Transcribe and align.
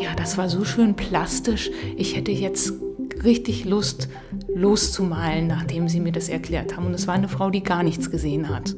Ja, 0.00 0.14
das 0.16 0.38
war 0.38 0.48
so 0.48 0.64
schön 0.64 0.94
plastisch. 0.94 1.70
Ich 1.96 2.16
hätte 2.16 2.32
jetzt 2.32 2.72
richtig 3.24 3.64
Lust 3.64 4.08
loszumalen, 4.54 5.46
nachdem 5.46 5.88
sie 5.88 6.00
mir 6.00 6.12
das 6.12 6.28
erklärt 6.28 6.76
haben. 6.76 6.86
Und 6.86 6.94
es 6.94 7.06
war 7.06 7.14
eine 7.14 7.28
Frau, 7.28 7.50
die 7.50 7.62
gar 7.62 7.82
nichts 7.82 8.10
gesehen 8.10 8.48
hat. 8.48 8.74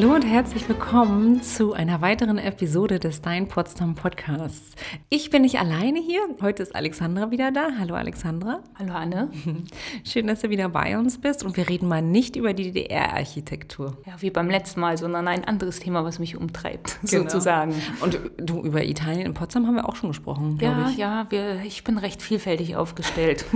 Hallo 0.00 0.14
und 0.14 0.22
herzlich 0.22 0.68
willkommen 0.68 1.42
zu 1.42 1.72
einer 1.72 2.00
weiteren 2.00 2.38
Episode 2.38 3.00
des 3.00 3.20
Dein 3.20 3.48
Potsdam 3.48 3.96
Podcasts. 3.96 4.76
Ich 5.08 5.30
bin 5.30 5.42
nicht 5.42 5.58
alleine 5.58 5.98
hier. 5.98 6.20
Heute 6.40 6.62
ist 6.62 6.76
Alexandra 6.76 7.32
wieder 7.32 7.50
da. 7.50 7.70
Hallo 7.80 7.96
Alexandra. 7.96 8.60
Hallo 8.78 8.92
Anne. 8.92 9.28
Schön, 10.04 10.28
dass 10.28 10.42
du 10.42 10.50
wieder 10.50 10.68
bei 10.68 10.96
uns 10.96 11.20
bist 11.20 11.42
und 11.44 11.56
wir 11.56 11.68
reden 11.68 11.88
mal 11.88 12.00
nicht 12.00 12.36
über 12.36 12.54
die 12.54 12.70
DDR-Architektur. 12.70 13.96
Ja, 14.06 14.12
wie 14.20 14.30
beim 14.30 14.48
letzten 14.48 14.78
Mal, 14.78 14.96
sondern 14.96 15.26
ein 15.26 15.44
anderes 15.44 15.80
Thema, 15.80 16.04
was 16.04 16.20
mich 16.20 16.36
umtreibt, 16.36 17.00
genau. 17.02 17.24
sozusagen. 17.24 17.74
Und 18.00 18.20
du, 18.36 18.62
über 18.62 18.84
Italien 18.84 19.26
in 19.26 19.34
Potsdam 19.34 19.66
haben 19.66 19.74
wir 19.74 19.88
auch 19.88 19.96
schon 19.96 20.10
gesprochen, 20.10 20.58
Ja, 20.60 20.90
ich. 20.90 20.96
ja, 20.96 21.26
wir, 21.30 21.62
ich 21.64 21.82
bin 21.82 21.98
recht 21.98 22.22
vielfältig 22.22 22.76
aufgestellt. 22.76 23.46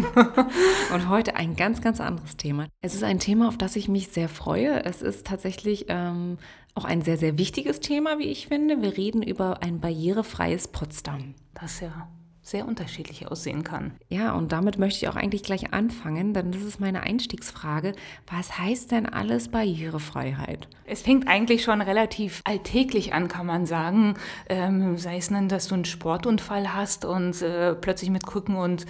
und 0.92 1.08
heute 1.08 1.36
ein 1.36 1.54
ganz, 1.54 1.80
ganz 1.82 2.00
anderes 2.00 2.36
Thema. 2.36 2.66
Es 2.80 2.94
ist 2.94 3.04
ein 3.04 3.20
Thema, 3.20 3.46
auf 3.46 3.58
das 3.58 3.76
ich 3.76 3.86
mich 3.86 4.08
sehr 4.08 4.28
freue. 4.28 4.84
Es 4.84 5.02
ist 5.02 5.24
tatsächlich... 5.24 5.84
Ähm, 5.86 6.31
ähm, 6.32 6.38
auch 6.74 6.84
ein 6.84 7.02
sehr, 7.02 7.18
sehr 7.18 7.38
wichtiges 7.38 7.80
Thema, 7.80 8.18
wie 8.18 8.28
ich 8.28 8.48
finde. 8.48 8.82
Wir 8.82 8.96
reden 8.96 9.22
über 9.22 9.62
ein 9.62 9.80
barrierefreies 9.80 10.68
Potsdam. 10.68 11.34
Das 11.54 11.80
ja 11.80 12.08
sehr 12.44 12.66
unterschiedlich 12.66 13.28
aussehen 13.28 13.62
kann. 13.62 13.92
Ja, 14.08 14.32
und 14.32 14.50
damit 14.50 14.76
möchte 14.76 14.98
ich 14.98 15.08
auch 15.08 15.14
eigentlich 15.14 15.44
gleich 15.44 15.72
anfangen, 15.72 16.34
denn 16.34 16.50
das 16.50 16.62
ist 16.62 16.80
meine 16.80 17.04
Einstiegsfrage. 17.04 17.94
Was 18.26 18.58
heißt 18.58 18.90
denn 18.90 19.06
alles 19.06 19.48
Barrierefreiheit? 19.48 20.66
Es 20.84 21.02
fängt 21.02 21.28
eigentlich 21.28 21.62
schon 21.62 21.80
relativ 21.80 22.42
alltäglich 22.44 23.14
an, 23.14 23.28
kann 23.28 23.46
man 23.46 23.64
sagen. 23.64 24.14
Ähm, 24.48 24.98
sei 24.98 25.18
es 25.18 25.28
dann, 25.28 25.48
dass 25.48 25.68
du 25.68 25.76
einen 25.76 25.84
Sportunfall 25.84 26.74
hast 26.74 27.04
und 27.04 27.40
äh, 27.42 27.76
plötzlich 27.76 28.10
mit 28.10 28.26
Krücken 28.26 28.56
und 28.56 28.86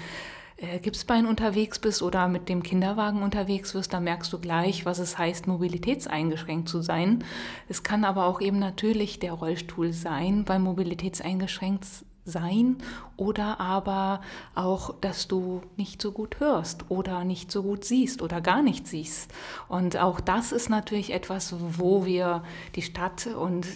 äh, 0.63 0.79
Gipsbein 0.79 1.27
unterwegs 1.27 1.79
bist 1.79 2.03
oder 2.03 2.29
mit 2.29 2.49
dem 2.49 2.63
Kinderwagen 2.63 3.23
unterwegs 3.23 3.75
wirst, 3.75 3.93
dann 3.93 4.05
merkst 4.05 4.33
du 4.33 4.39
gleich, 4.39 4.87
was 4.87 4.99
es 4.99 5.19
heißt, 5.19 5.47
mobilitätseingeschränkt 5.47 6.69
zu 6.69 6.81
sein. 6.83 7.25
Es 7.69 7.83
kann 7.83 8.05
aber 8.05 8.27
auch 8.27 8.41
eben 8.41 8.59
natürlich 8.59 9.19
der 9.19 9.33
Rollstuhl 9.33 9.93
sein, 9.93 10.45
weil 10.47 10.61
mobilitätseingeschränkt 10.61 11.87
sein 12.25 12.77
oder 13.17 13.59
aber 13.59 14.21
auch, 14.55 14.95
dass 15.01 15.27
du 15.27 15.63
nicht 15.77 16.01
so 16.01 16.13
gut 16.13 16.39
hörst 16.39 16.85
oder 16.89 17.25
nicht 17.25 17.51
so 17.51 17.65
gut 17.65 17.85
siehst 17.85 18.23
oder 18.23 18.41
gar 18.41 18.63
nicht 18.63 18.87
siehst. 18.87 19.33
Und 19.69 19.97
auch 19.97 20.21
das 20.21 20.53
ist 20.53 20.71
natürlich 20.71 21.13
etwas, 21.13 21.55
wo 21.59 22.07
wir 22.07 22.45
die 22.77 22.83
Stadt 22.83 23.27
und 23.27 23.67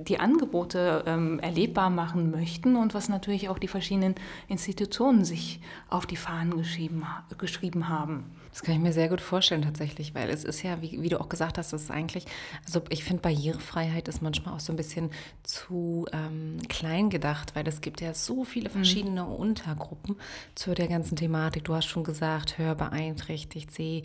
die 0.00 0.18
Angebote 0.18 1.04
ähm, 1.06 1.38
erlebbar 1.40 1.90
machen 1.90 2.30
möchten 2.30 2.76
und 2.76 2.94
was 2.94 3.08
natürlich 3.08 3.48
auch 3.48 3.58
die 3.58 3.68
verschiedenen 3.68 4.14
Institutionen 4.48 5.24
sich 5.24 5.60
auf 5.88 6.06
die 6.06 6.16
Fahnen 6.16 6.56
geschrieben, 6.56 7.04
geschrieben 7.38 7.88
haben. 7.88 8.24
Das 8.50 8.62
kann 8.62 8.74
ich 8.74 8.80
mir 8.80 8.92
sehr 8.92 9.08
gut 9.08 9.20
vorstellen 9.20 9.62
tatsächlich, 9.62 10.14
weil 10.14 10.28
es 10.28 10.42
ist 10.42 10.62
ja, 10.62 10.82
wie, 10.82 11.00
wie 11.00 11.08
du 11.08 11.20
auch 11.20 11.28
gesagt 11.28 11.56
hast, 11.56 11.72
das 11.72 11.84
ist 11.84 11.90
eigentlich, 11.90 12.24
also 12.64 12.82
ich 12.88 13.04
finde 13.04 13.22
Barrierefreiheit 13.22 14.08
ist 14.08 14.22
manchmal 14.22 14.54
auch 14.54 14.60
so 14.60 14.72
ein 14.72 14.76
bisschen 14.76 15.10
zu 15.44 16.06
ähm, 16.12 16.58
klein 16.68 17.10
gedacht, 17.10 17.54
weil 17.54 17.66
es 17.68 17.80
gibt 17.80 18.00
ja 18.00 18.12
so 18.12 18.44
viele 18.44 18.68
mhm. 18.68 18.72
verschiedene 18.72 19.22
mhm. 19.22 19.32
Untergruppen 19.32 20.16
zu 20.56 20.74
der 20.74 20.88
ganzen 20.88 21.14
Thematik. 21.14 21.64
Du 21.64 21.74
hast 21.74 21.86
schon 21.86 22.02
gesagt, 22.02 22.58
hörbeeinträchtigt, 22.58 23.70
seh 23.70 23.98
äh, 23.98 24.02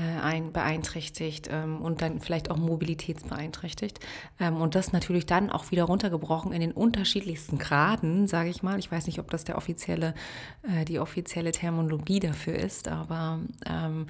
ein, 0.00 0.52
beeinträchtigt 0.52 1.48
ähm, 1.50 1.80
und 1.80 2.02
dann 2.02 2.20
vielleicht 2.20 2.50
auch 2.50 2.56
mobilitätsbeeinträchtigt. 2.56 4.00
Ähm, 4.40 4.56
und 4.60 4.74
das 4.74 4.92
natürlich 4.92 5.26
dann 5.26 5.50
auch 5.50 5.70
wieder 5.70 5.84
runtergebrochen 5.84 6.52
in 6.52 6.60
den 6.60 6.72
unterschiedlichsten 6.72 7.58
Graden, 7.58 8.26
sage 8.26 8.50
ich 8.50 8.62
mal. 8.62 8.78
Ich 8.78 8.90
weiß 8.90 9.06
nicht, 9.06 9.18
ob 9.18 9.30
das 9.30 9.44
der 9.44 9.56
offizielle, 9.56 10.14
äh, 10.62 10.84
die 10.84 10.98
offizielle 10.98 11.52
Terminologie 11.52 12.20
dafür 12.20 12.54
ist, 12.54 12.88
aber 12.88 13.40
ähm, 13.66 14.06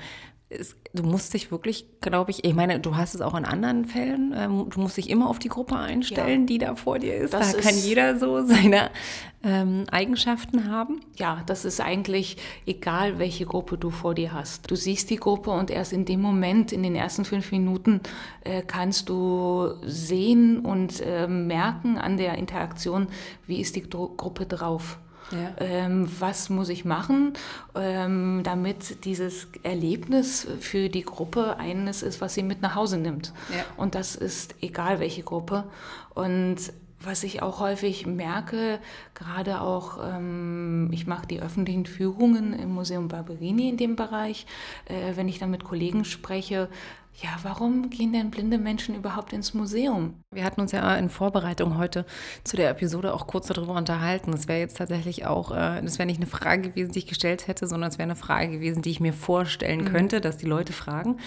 es, 0.51 0.77
du 0.93 1.03
musst 1.03 1.35
dich 1.35 1.51
wirklich, 1.51 1.87
glaube 2.01 2.31
ich, 2.31 2.45
ich 2.45 2.55
meine, 2.55 2.79
du 2.79 2.97
hast 2.97 3.15
es 3.15 3.21
auch 3.21 3.35
in 3.35 3.45
anderen 3.45 3.87
Fällen, 3.87 4.35
ähm, 4.37 4.67
du 4.69 4.81
musst 4.81 4.97
dich 4.97 5.11
immer 5.11 5.29
auf 5.29 5.39
die 5.39 5.49
Gruppe 5.49 5.77
einstellen, 5.77 6.43
ja. 6.43 6.47
die 6.47 6.59
da 6.59 6.75
vor 6.77 6.99
dir 6.99 7.17
ist. 7.17 7.35
Das 7.35 7.53
da 7.53 7.59
ist, 7.59 7.67
kann 7.67 7.77
jeder 7.77 8.19
so 8.19 8.45
seine 8.47 8.91
ähm, 9.43 9.85
Eigenschaften 9.91 10.71
haben. 10.71 11.01
Ja, 11.17 11.43
das 11.47 11.65
ist 11.65 11.81
eigentlich 11.81 12.37
egal, 12.67 13.19
welche 13.19 13.47
Gruppe 13.47 13.79
du 13.79 13.91
vor 13.91 14.15
dir 14.15 14.33
hast. 14.33 14.71
Du 14.71 14.77
siehst 14.77 15.11
die 15.11 15.17
Gruppe 15.17 15.51
und 15.51 15.71
erst 15.71 15.93
in 15.93 16.05
dem 16.05 16.21
Moment, 16.21 16.73
in 16.73 16.83
den 16.83 16.95
ersten 16.95 17.25
fünf 17.25 17.51
Minuten, 17.51 18.01
äh, 18.43 18.63
kannst 18.63 19.09
du 19.09 19.75
sehen 19.85 20.61
und 20.61 21.01
äh, 21.01 21.27
merken 21.27 21.99
an 21.99 22.17
der 22.17 22.37
Interaktion, 22.39 23.09
wie 23.47 23.61
ist 23.61 23.77
die 23.77 23.83
Gruppe 23.89 24.47
drauf. 24.47 24.99
Ja. 25.31 25.53
Ähm, 25.59 26.09
was 26.19 26.51
muss 26.51 26.69
ich 26.69 26.85
machen, 26.85 27.33
ähm, 27.75 28.43
damit 28.45 29.05
dieses 29.05 29.49
Erlebnis 29.63 30.47
für 30.61 30.89
die 30.89 31.03
Gruppe 31.03 31.57
eines 31.59 32.03
ist, 32.03 32.21
was 32.21 32.35
sie 32.35 32.43
mit 32.43 32.63
nach 32.63 32.75
Hause 32.75 32.99
nimmt. 32.99 33.33
Ja. 33.51 33.65
Und 33.77 33.95
das 33.95 34.17
ist 34.17 34.55
egal 34.61 35.01
welche 35.01 35.23
Gruppe. 35.23 35.65
Und 36.15 36.59
was 37.01 37.23
ich 37.23 37.43
auch 37.43 37.61
häufig 37.61 38.07
merke, 38.07 38.79
gerade 39.15 39.61
auch, 39.61 39.99
ähm, 40.03 40.89
ich 40.93 41.07
mache 41.07 41.27
die 41.27 41.41
öffentlichen 41.41 41.87
Führungen 41.87 42.53
im 42.53 42.71
Museum 42.71 43.09
Barberini 43.09 43.69
in 43.69 43.77
dem 43.77 43.97
Bereich, 43.97 44.47
äh, 44.87 45.17
wenn 45.17 45.29
ich 45.29 45.39
dann 45.39 45.51
mit 45.51 45.65
Kollegen 45.65 46.05
spreche, 46.05 46.69
ja, 47.23 47.29
warum 47.43 47.91
gehen 47.91 48.13
denn 48.13 48.31
blinde 48.31 48.59
Menschen 48.59 48.95
überhaupt 48.97 49.33
ins 49.33 49.55
Museum? 49.55 50.15
Wir 50.33 50.43
hatten 50.43 50.61
uns 50.61 50.73
ja 50.73 50.97
in 50.97 51.09
Vorbereitung 51.09 51.79
heute 51.79 52.07
zu 52.43 52.57
der 52.57 52.71
Episode 52.71 53.15
auch 53.15 53.29
kurz 53.29 53.47
darüber 53.47 53.75
unterhalten. 53.75 54.33
Das 54.33 54.49
wäre 54.49 54.59
jetzt 54.59 54.79
tatsächlich 54.79 55.25
auch, 55.25 55.53
äh, 55.53 55.81
das 55.81 55.99
wäre 55.99 56.07
nicht 56.07 56.17
eine 56.17 56.27
Frage 56.27 56.71
gewesen, 56.71 56.91
die 56.91 57.01
ich 57.01 57.07
gestellt 57.07 57.47
hätte, 57.47 57.69
sondern 57.69 57.91
es 57.91 57.99
wäre 57.99 58.09
eine 58.09 58.17
Frage 58.17 58.51
gewesen, 58.51 58.83
die 58.83 58.91
ich 58.91 58.99
mir 58.99 59.13
vorstellen 59.13 59.83
mhm. 59.83 59.89
könnte, 59.93 60.21
dass 60.21 60.39
die 60.39 60.47
Leute 60.47 60.73
fragen. 60.73 61.19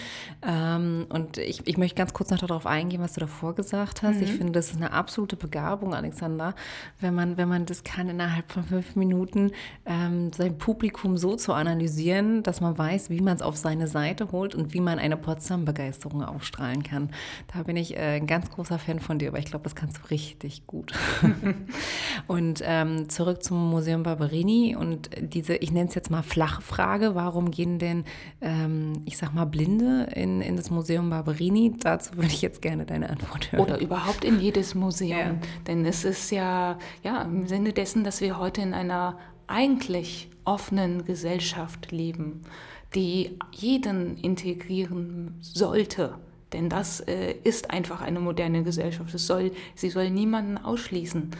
Ähm, 0.46 1.06
und 1.08 1.38
ich, 1.38 1.66
ich 1.66 1.78
möchte 1.78 1.96
ganz 1.96 2.14
kurz 2.14 2.31
noch 2.31 2.40
darauf 2.40 2.66
eingehen, 2.66 3.02
was 3.02 3.14
du 3.14 3.22
davor 3.22 3.56
gesagt 3.56 4.04
hast. 4.04 4.18
Mhm. 4.18 4.24
Ich 4.24 4.31
finde, 4.31 4.52
das 4.52 4.72
ist 4.72 4.78
eine 4.78 4.92
absolute 4.92 5.38
Begabung, 5.38 5.94
Alexander, 5.94 6.54
wenn 7.00 7.16
man, 7.16 7.38
wenn 7.38 7.48
man 7.48 7.66
das 7.66 7.86
kann, 7.86 8.09
innerhalb 8.09 8.52
von 8.52 8.66
fünf 8.66 8.98
Minuten 8.98 9.52
ähm, 9.86 10.34
sein 10.34 10.58
Publikum 10.58 11.16
so 11.18 11.38
zu 11.38 11.54
analysieren, 11.54 12.44
dass 12.44 12.59
man 12.59 12.78
weiß, 12.78 13.09
wie 13.09 13.22
man 13.22 13.38
es 13.38 13.42
auf 13.42 13.56
seine 13.56 13.88
Seite 13.88 14.34
holt 14.34 14.54
und 14.54 14.74
wie 14.74 14.81
man 14.81 15.00
eine 15.00 15.16
Potsdam 15.16 15.64
Begeisterung 15.77 16.23
aufstrahlen 16.23 16.81
kann. 16.81 17.09
Da 17.53 17.63
bin 17.63 17.77
ich 17.77 17.95
äh, 17.95 18.17
ein 18.17 18.25
ganz 18.25 18.49
großer 18.49 18.79
Fan 18.79 18.99
von 18.99 19.19
dir, 19.19 19.29
aber 19.29 19.38
ich 19.38 19.45
glaube, 19.45 19.63
das 19.63 19.75
kannst 19.75 19.97
du 19.97 20.09
richtig 20.09 20.65
gut. 20.65 20.93
und 22.27 22.63
ähm, 22.65 23.09
zurück 23.09 23.43
zum 23.43 23.69
Museum 23.69 24.01
Barberini 24.01 24.75
und 24.75 25.09
diese, 25.19 25.55
ich 25.55 25.71
nenne 25.71 25.88
es 25.88 25.95
jetzt 25.95 26.09
mal 26.09 26.23
Flachfrage, 26.23 27.13
warum 27.13 27.51
gehen 27.51 27.77
denn, 27.77 28.05
ähm, 28.41 29.03
ich 29.05 29.17
sag 29.17 29.35
mal, 29.35 29.45
Blinde 29.45 30.09
in, 30.15 30.41
in 30.41 30.55
das 30.55 30.71
Museum 30.71 31.11
Barberini? 31.11 31.75
Dazu 31.79 32.15
würde 32.15 32.27
ich 32.29 32.41
jetzt 32.41 32.63
gerne 32.63 32.85
deine 32.85 33.11
Antwort 33.11 33.51
hören. 33.51 33.61
Oder 33.61 33.79
überhaupt 33.79 34.25
in 34.25 34.39
jedes 34.39 34.73
Museum. 34.73 35.11
Ja. 35.11 35.35
Denn 35.67 35.85
es 35.85 36.03
ist 36.05 36.31
ja, 36.31 36.79
ja 37.03 37.21
im 37.21 37.45
Sinne 37.45 37.71
dessen, 37.71 38.03
dass 38.03 38.19
wir 38.19 38.39
heute 38.39 38.61
in 38.61 38.73
einer 38.73 39.17
eigentlich 39.45 40.29
offenen 40.44 41.05
Gesellschaft 41.05 41.91
leben 41.91 42.41
die 42.96 43.38
jeden 43.52 44.18
integrieren 44.18 45.36
sollte. 45.42 46.16
Denn 46.53 46.70
das 46.70 47.02
äh, 47.02 47.34
ist 47.44 47.72
einfach 47.72 48.02
eine 48.02 48.20
moderne 48.20 48.64
Gesellschaft. 48.64 49.14
Es 49.14 49.28
soll, 49.28 49.52
sie 49.75 49.90
soll 49.90 50.09
niemanden 50.09 50.58
ausschließen. 50.58 51.31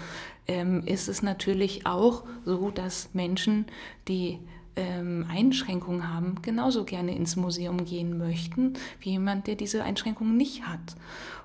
Ähm, 0.48 0.84
ist 0.86 1.08
es 1.08 1.22
natürlich 1.22 1.86
auch 1.86 2.24
so, 2.46 2.72
dass 2.72 3.14
Menschen, 3.14 3.66
die 4.08 4.40
ähm, 4.76 5.26
Einschränkungen 5.30 6.14
haben, 6.14 6.42
genauso 6.42 6.84
gerne 6.84 7.16
ins 7.16 7.38
Museum 7.38 7.86
gehen 7.86 8.18
möchten, 8.18 8.74
wie 9.00 9.12
jemand, 9.12 9.48
der 9.48 9.56
diese 9.56 9.84
Einschränkungen 9.84 10.36
nicht 10.36 10.68
hat. 10.68 10.96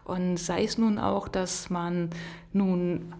Und 0.05 0.39
sei 0.39 0.65
es 0.65 0.77
nun 0.77 0.99
auch, 0.99 1.29
dass 1.29 1.71
man 1.71 2.11
nun 2.53 3.15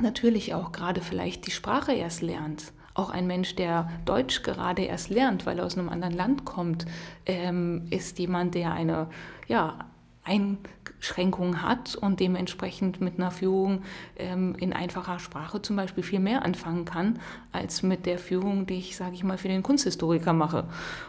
natürlich 0.00 0.54
auch 0.54 0.72
gerade 0.72 1.00
vielleicht 1.00 1.46
die 1.46 1.52
Sprache 1.52 1.92
erst 1.92 2.22
lernt 2.22 2.72
auch 2.98 3.10
ein 3.10 3.26
Mensch, 3.26 3.54
der 3.54 3.90
Deutsch 4.04 4.42
gerade 4.42 4.82
erst 4.82 5.10
lernt, 5.10 5.46
weil 5.46 5.58
er 5.58 5.66
aus 5.66 5.78
einem 5.78 5.88
anderen 5.88 6.14
Land 6.14 6.44
kommt, 6.44 6.84
ähm, 7.26 7.86
ist 7.90 8.18
jemand, 8.18 8.54
der 8.54 8.72
eine 8.72 9.08
ja, 9.46 9.86
Einschränkung 10.28 11.62
hat 11.62 11.94
und 11.94 12.20
dementsprechend 12.20 13.00
mit 13.00 13.18
einer 13.18 13.30
Führung 13.30 13.82
ähm, 14.18 14.54
in 14.58 14.72
einfacher 14.72 15.18
Sprache 15.18 15.62
zum 15.62 15.76
Beispiel 15.76 16.02
viel 16.02 16.20
mehr 16.20 16.44
anfangen 16.44 16.84
kann, 16.84 17.18
als 17.50 17.82
mit 17.82 18.04
der 18.04 18.18
Führung, 18.18 18.66
die 18.66 18.78
ich, 18.78 18.96
sage 18.96 19.14
ich 19.14 19.24
mal, 19.24 19.38
für 19.38 19.48
den 19.48 19.62
Kunsthistoriker 19.62 20.34
mache. 20.34 20.64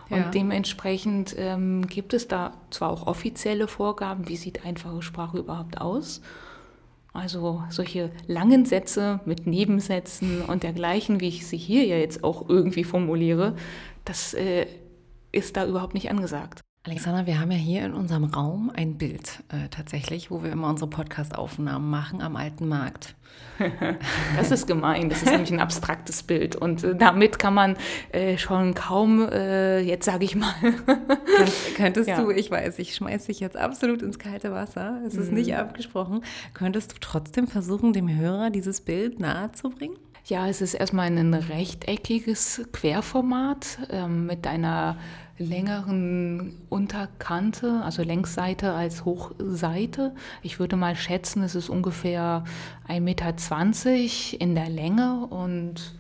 Und 0.10 0.18
ja. 0.18 0.30
dementsprechend 0.30 1.36
ähm, 1.38 1.88
gibt 1.88 2.14
es 2.14 2.28
da 2.28 2.54
zwar 2.72 2.92
auch 2.92 3.08
offizielle 3.08 3.68
Vorgaben, 3.68 4.30
wie 4.30 4.38
sieht 4.38 4.66
einfache 4.66 5.02
Sprache 5.02 5.38
überhaupt 5.40 5.82
aus, 5.82 6.22
also 7.14 7.64
solche 7.70 8.12
langen 8.28 8.66
Sätze 8.66 9.20
mit 9.26 9.48
Nebensätzen 9.48 10.42
und 10.44 10.64
dergleichen, 10.64 11.20
wie 11.20 11.28
ich 11.28 11.48
sie 11.48 11.58
hier 11.58 11.86
ja 11.86 11.98
jetzt 11.98 12.24
auch 12.24 12.48
irgendwie 12.48 12.84
formuliere, 12.84 13.56
das 14.06 14.34
äh, 14.34 14.68
ist 15.32 15.58
da 15.58 15.66
überhaupt 15.66 15.94
nicht 15.94 16.10
angesagt. 16.10 16.62
Alexandra, 16.90 17.28
wir 17.28 17.40
haben 17.40 17.52
ja 17.52 17.58
hier 17.58 17.86
in 17.86 17.94
unserem 17.94 18.24
Raum 18.24 18.72
ein 18.76 18.98
Bild 18.98 19.44
äh, 19.50 19.70
tatsächlich, 19.70 20.32
wo 20.32 20.42
wir 20.42 20.52
immer 20.52 20.70
unsere 20.70 20.90
Podcast-Aufnahmen 20.90 21.88
machen 21.88 22.20
am 22.20 22.36
alten 22.36 22.68
Markt. 22.68 23.14
das 24.38 24.50
ist 24.50 24.66
gemein, 24.66 25.08
das 25.08 25.22
ist 25.22 25.30
nämlich 25.30 25.54
ein 25.54 25.60
abstraktes 25.60 26.24
Bild 26.24 26.56
und 26.56 26.84
äh, 26.84 26.96
damit 26.96 27.38
kann 27.38 27.54
man 27.54 27.78
äh, 28.12 28.40
schon 28.40 28.74
kaum, 28.74 29.22
äh, 29.30 29.82
jetzt 29.82 30.06
sage 30.06 30.26
ich 30.26 30.36
mal. 30.36 30.56
Kannst, 31.38 31.76
könntest 31.76 32.10
ja. 32.10 32.24
du, 32.24 32.32
ich 32.32 32.50
weiß, 32.50 32.80
ich 32.80 32.96
schmeiße 32.96 33.28
dich 33.28 33.40
jetzt 33.40 33.56
absolut 33.56 34.02
ins 34.02 34.18
kalte 34.18 34.52
Wasser, 34.52 35.00
es 35.06 35.14
ist 35.14 35.30
mhm. 35.30 35.38
nicht 35.38 35.56
abgesprochen, 35.56 36.24
könntest 36.56 36.94
du 36.94 36.96
trotzdem 37.00 37.46
versuchen, 37.46 37.94
dem 37.94 38.10
Hörer 38.10 38.50
dieses 38.50 38.82
Bild 38.82 39.20
nahezubringen? 39.20 39.98
Ja, 40.26 40.48
es 40.48 40.62
ist 40.62 40.74
erstmal 40.74 41.08
ein 41.08 41.34
rechteckiges 41.34 42.68
Querformat 42.72 43.80
ähm, 43.90 44.26
mit 44.26 44.46
einer 44.48 44.98
längeren 45.40 46.58
Unterkante, 46.70 47.82
also 47.84 48.04
Längsseite 48.04 48.74
als 48.74 49.06
Hochseite. 49.06 50.14
Ich 50.44 50.60
würde 50.60 50.76
mal 50.76 50.96
schätzen, 50.96 51.42
es 51.44 51.56
ist 51.56 51.70
ungefähr 51.70 52.44
1,20 52.88 53.00
Meter 53.00 54.42
in 54.42 54.56
der 54.56 54.70
Länge 54.70 55.26
und 55.28 55.98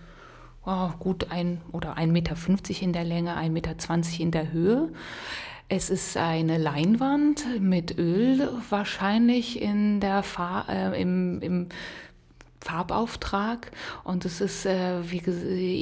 oh, 0.65 0.89
gut 0.99 1.31
ein 1.31 1.61
oder 1.71 1.97
1,50 1.97 2.07
Meter 2.07 2.35
in 2.81 2.93
der 2.93 3.05
Länge, 3.05 3.37
1,20 3.37 3.49
Meter 3.49 4.19
in 4.19 4.31
der 4.31 4.51
Höhe. 4.51 4.89
Es 5.71 5.89
ist 5.89 6.17
eine 6.17 6.57
Leinwand 6.57 7.45
mit 7.59 7.97
Öl 7.97 8.49
wahrscheinlich 8.69 9.61
in 9.61 9.99
der 9.99 10.23
Fahr 10.23 10.67
äh, 10.67 10.99
im, 10.99 11.41
im 11.41 11.69
Farbauftrag. 12.61 13.71
Und 14.03 14.25
es 14.25 14.41
ist, 14.41 14.65
äh, 14.65 15.09
wie 15.09 15.21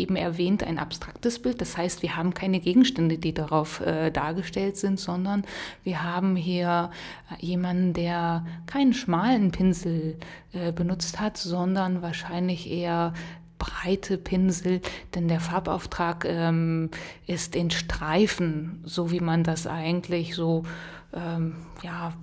eben 0.01 0.15
erwähnt, 0.15 0.63
ein 0.63 0.79
abstraktes 0.79 1.39
Bild. 1.39 1.61
Das 1.61 1.77
heißt, 1.77 2.01
wir 2.01 2.15
haben 2.15 2.33
keine 2.33 2.59
Gegenstände, 2.59 3.17
die 3.17 3.33
darauf 3.33 3.81
äh, 3.81 4.11
dargestellt 4.11 4.77
sind, 4.77 4.99
sondern 4.99 5.43
wir 5.83 6.03
haben 6.03 6.35
hier 6.35 6.91
jemanden, 7.39 7.93
der 7.93 8.45
keinen 8.67 8.93
schmalen 8.93 9.51
Pinsel 9.51 10.17
äh, 10.53 10.71
benutzt 10.71 11.19
hat, 11.19 11.37
sondern 11.37 12.01
wahrscheinlich 12.01 12.69
eher 12.69 13.13
breite 13.59 14.17
Pinsel, 14.17 14.81
denn 15.15 15.27
der 15.27 15.39
Farbauftrag 15.39 16.25
ähm, 16.25 16.91
ist 17.25 17.55
in 17.55 17.71
Streifen, 17.71 18.81
so 18.85 19.11
wie 19.11 19.19
man 19.19 19.43
das 19.43 19.65
eigentlich 19.65 20.35
so 20.35 20.63
ähm, 21.11 21.55
ja, 21.81 22.13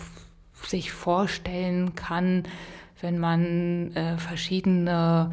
sich 0.62 0.92
vorstellen 0.92 1.96
kann 1.96 2.44
wenn 3.00 3.18
man 3.18 3.94
äh, 3.94 4.18
verschiedene 4.18 5.30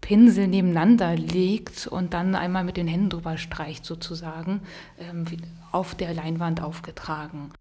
Pinsel 0.00 0.48
nebeneinander 0.48 1.16
legt 1.16 1.86
und 1.86 2.12
dann 2.12 2.34
einmal 2.34 2.64
mit 2.64 2.76
den 2.76 2.88
Händen 2.88 3.10
drüber 3.10 3.38
streicht, 3.38 3.86
sozusagen, 3.86 4.60
ähm, 4.98 5.24
auf 5.70 5.94
der 5.94 6.12
Leinwand 6.12 6.60
aufgetragen. 6.60 7.52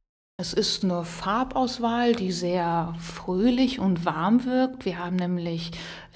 Es 0.41 0.53
ist 0.53 0.83
eine 0.83 1.03
Farbauswahl, 1.03 2.15
die 2.15 2.31
sehr 2.31 2.95
fröhlich 2.99 3.79
und 3.79 4.05
warm 4.05 4.43
wirkt. 4.43 4.85
Wir 4.85 4.97
haben 4.97 5.15
nämlich 5.15 5.71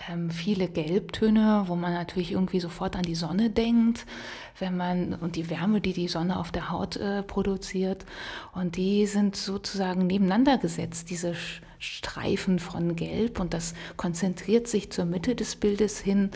ähm, 0.10 0.32
viele 0.32 0.68
Gelbtöne, 0.68 1.66
wo 1.68 1.76
man 1.76 1.94
natürlich 1.94 2.32
irgendwie 2.32 2.60
sofort 2.60 2.96
an 2.96 3.04
die 3.04 3.14
Sonne 3.14 3.52
denkt, 3.52 4.08
wenn 4.58 4.76
man 4.76 5.14
und 5.14 5.36
die 5.36 5.52
Wärme, 5.52 5.80
die 5.80 5.94
die 5.94 6.08
Sonne 6.08 6.40
auf 6.40 6.52
der 6.52 6.72
Haut 6.72 6.98
äh, 6.98 7.22
produziert. 7.22 8.04
Und 8.52 8.78
die 8.78 9.06
sind 9.06 9.36
sozusagen 9.36 10.08
nebeneinander 10.08 10.58
gesetzt, 10.58 11.12
diese 11.12 11.36
Streifen 11.80 12.60
von 12.60 12.96
Gelb. 12.96 13.40
Und 13.40 13.54
das 13.54 13.74
konzentriert 13.98 14.68
sich 14.68 14.92
zur 14.92 15.06
Mitte 15.06 15.36
des 15.36 15.56
Bildes 15.56 16.00
hin 16.00 16.32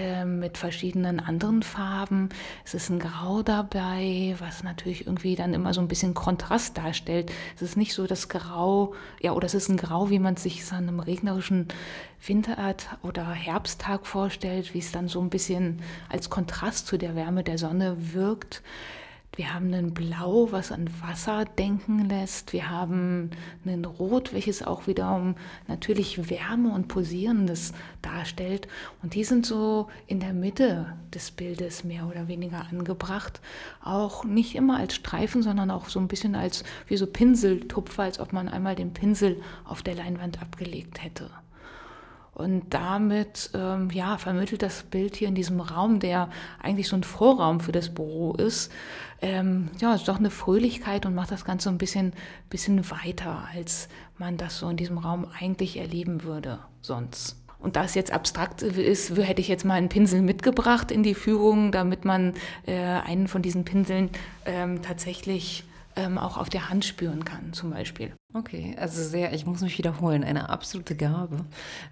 ähm, 0.00 0.38
mit 0.38 0.58
verschiedenen 0.58 1.18
anderen 1.18 1.64
Farben. 1.64 2.28
Es 2.64 2.72
ist 2.72 2.88
ein 2.88 3.00
Grau 3.00 3.42
dabei, 3.42 4.36
was 4.38 4.62
natürlich 4.62 5.06
irgendwie 5.06 5.34
dann 5.34 5.54
immer 5.54 5.74
so 5.74 5.80
ein 5.80 5.88
bisschen 5.88 6.14
Kontrast 6.14 6.78
darstellt. 6.78 7.32
Es 7.56 7.62
ist 7.62 7.76
nicht 7.76 7.94
so 7.94 8.06
das 8.06 8.28
Grau, 8.28 8.94
ja, 9.20 9.32
oder 9.32 9.46
es 9.46 9.54
ist 9.54 9.68
ein 9.68 9.76
Grau, 9.76 10.08
wie 10.08 10.20
man 10.20 10.34
es 10.34 10.44
sich 10.44 10.70
an 10.70 10.86
einem 10.86 11.00
regnerischen 11.00 11.66
Winterart 12.24 12.86
oder 13.02 13.28
Herbsttag 13.28 14.06
vorstellt, 14.06 14.72
wie 14.72 14.78
es 14.78 14.92
dann 14.92 15.08
so 15.08 15.20
ein 15.20 15.30
bisschen 15.30 15.82
als 16.08 16.30
Kontrast 16.30 16.86
zu 16.86 16.96
der 16.96 17.16
Wärme 17.16 17.42
der 17.42 17.58
Sonne 17.58 17.96
wirkt. 18.14 18.62
Wir 19.36 19.54
haben 19.54 19.72
ein 19.72 19.94
Blau, 19.94 20.48
was 20.50 20.72
an 20.72 20.90
Wasser 21.00 21.44
denken 21.44 22.08
lässt. 22.08 22.52
Wir 22.52 22.70
haben 22.70 23.30
ein 23.64 23.84
Rot, 23.84 24.32
welches 24.32 24.64
auch 24.64 24.88
wiederum 24.88 25.36
natürlich 25.68 26.28
Wärme 26.28 26.72
und 26.72 26.88
Pulsierendes 26.88 27.72
darstellt. 28.02 28.66
Und 29.00 29.14
die 29.14 29.22
sind 29.22 29.46
so 29.46 29.88
in 30.08 30.18
der 30.18 30.32
Mitte 30.32 30.92
des 31.14 31.30
Bildes 31.30 31.84
mehr 31.84 32.08
oder 32.08 32.26
weniger 32.26 32.66
angebracht. 32.68 33.40
Auch 33.80 34.24
nicht 34.24 34.56
immer 34.56 34.78
als 34.78 34.96
Streifen, 34.96 35.42
sondern 35.42 35.70
auch 35.70 35.88
so 35.88 36.00
ein 36.00 36.08
bisschen 36.08 36.34
als 36.34 36.64
wie 36.88 36.96
so 36.96 37.06
Pinseltupfer, 37.06 38.02
als 38.02 38.18
ob 38.18 38.32
man 38.32 38.48
einmal 38.48 38.74
den 38.74 38.92
Pinsel 38.92 39.40
auf 39.64 39.82
der 39.82 39.94
Leinwand 39.94 40.42
abgelegt 40.42 41.02
hätte. 41.04 41.30
Und 42.38 42.72
damit 42.72 43.50
ähm, 43.54 43.90
ja, 43.90 44.16
vermittelt 44.16 44.62
das 44.62 44.84
Bild 44.84 45.16
hier 45.16 45.26
in 45.26 45.34
diesem 45.34 45.60
Raum, 45.60 45.98
der 45.98 46.30
eigentlich 46.62 46.86
so 46.86 46.94
ein 46.94 47.02
Vorraum 47.02 47.58
für 47.58 47.72
das 47.72 47.92
Büro 47.92 48.32
ist, 48.34 48.70
ähm, 49.20 49.70
ja, 49.80 49.94
ist 49.94 50.08
doch 50.08 50.18
eine 50.18 50.30
Fröhlichkeit 50.30 51.06
und 51.06 51.14
macht 51.14 51.30
das 51.30 51.44
Ganze 51.44 51.68
ein 51.68 51.78
bisschen, 51.78 52.12
bisschen 52.50 52.90
weiter, 52.90 53.48
als 53.54 53.88
man 54.16 54.36
das 54.36 54.58
so 54.58 54.68
in 54.68 54.76
diesem 54.76 54.98
Raum 54.98 55.26
eigentlich 55.38 55.76
erleben 55.76 56.22
würde 56.22 56.58
sonst. 56.82 57.36
Und 57.60 57.74
da 57.74 57.84
es 57.84 57.94
jetzt 57.94 58.12
abstrakt 58.12 58.62
ist, 58.62 59.16
hätte 59.16 59.40
ich 59.40 59.48
jetzt 59.48 59.64
mal 59.64 59.74
einen 59.74 59.88
Pinsel 59.88 60.22
mitgebracht 60.22 60.92
in 60.92 61.02
die 61.02 61.14
Führung, 61.14 61.72
damit 61.72 62.04
man 62.04 62.34
äh, 62.66 62.76
einen 62.76 63.26
von 63.26 63.42
diesen 63.42 63.64
Pinseln 63.64 64.10
ähm, 64.46 64.80
tatsächlich 64.82 65.64
ähm, 65.98 66.16
auch 66.16 66.36
auf 66.36 66.48
der 66.48 66.70
Hand 66.70 66.84
spüren 66.84 67.24
kann, 67.24 67.52
zum 67.52 67.70
Beispiel. 67.70 68.14
Okay, 68.32 68.76
also 68.78 69.02
sehr, 69.02 69.32
ich 69.32 69.46
muss 69.46 69.62
mich 69.62 69.78
wiederholen, 69.78 70.22
eine 70.22 70.48
absolute 70.48 70.94
Gabe, 70.94 71.44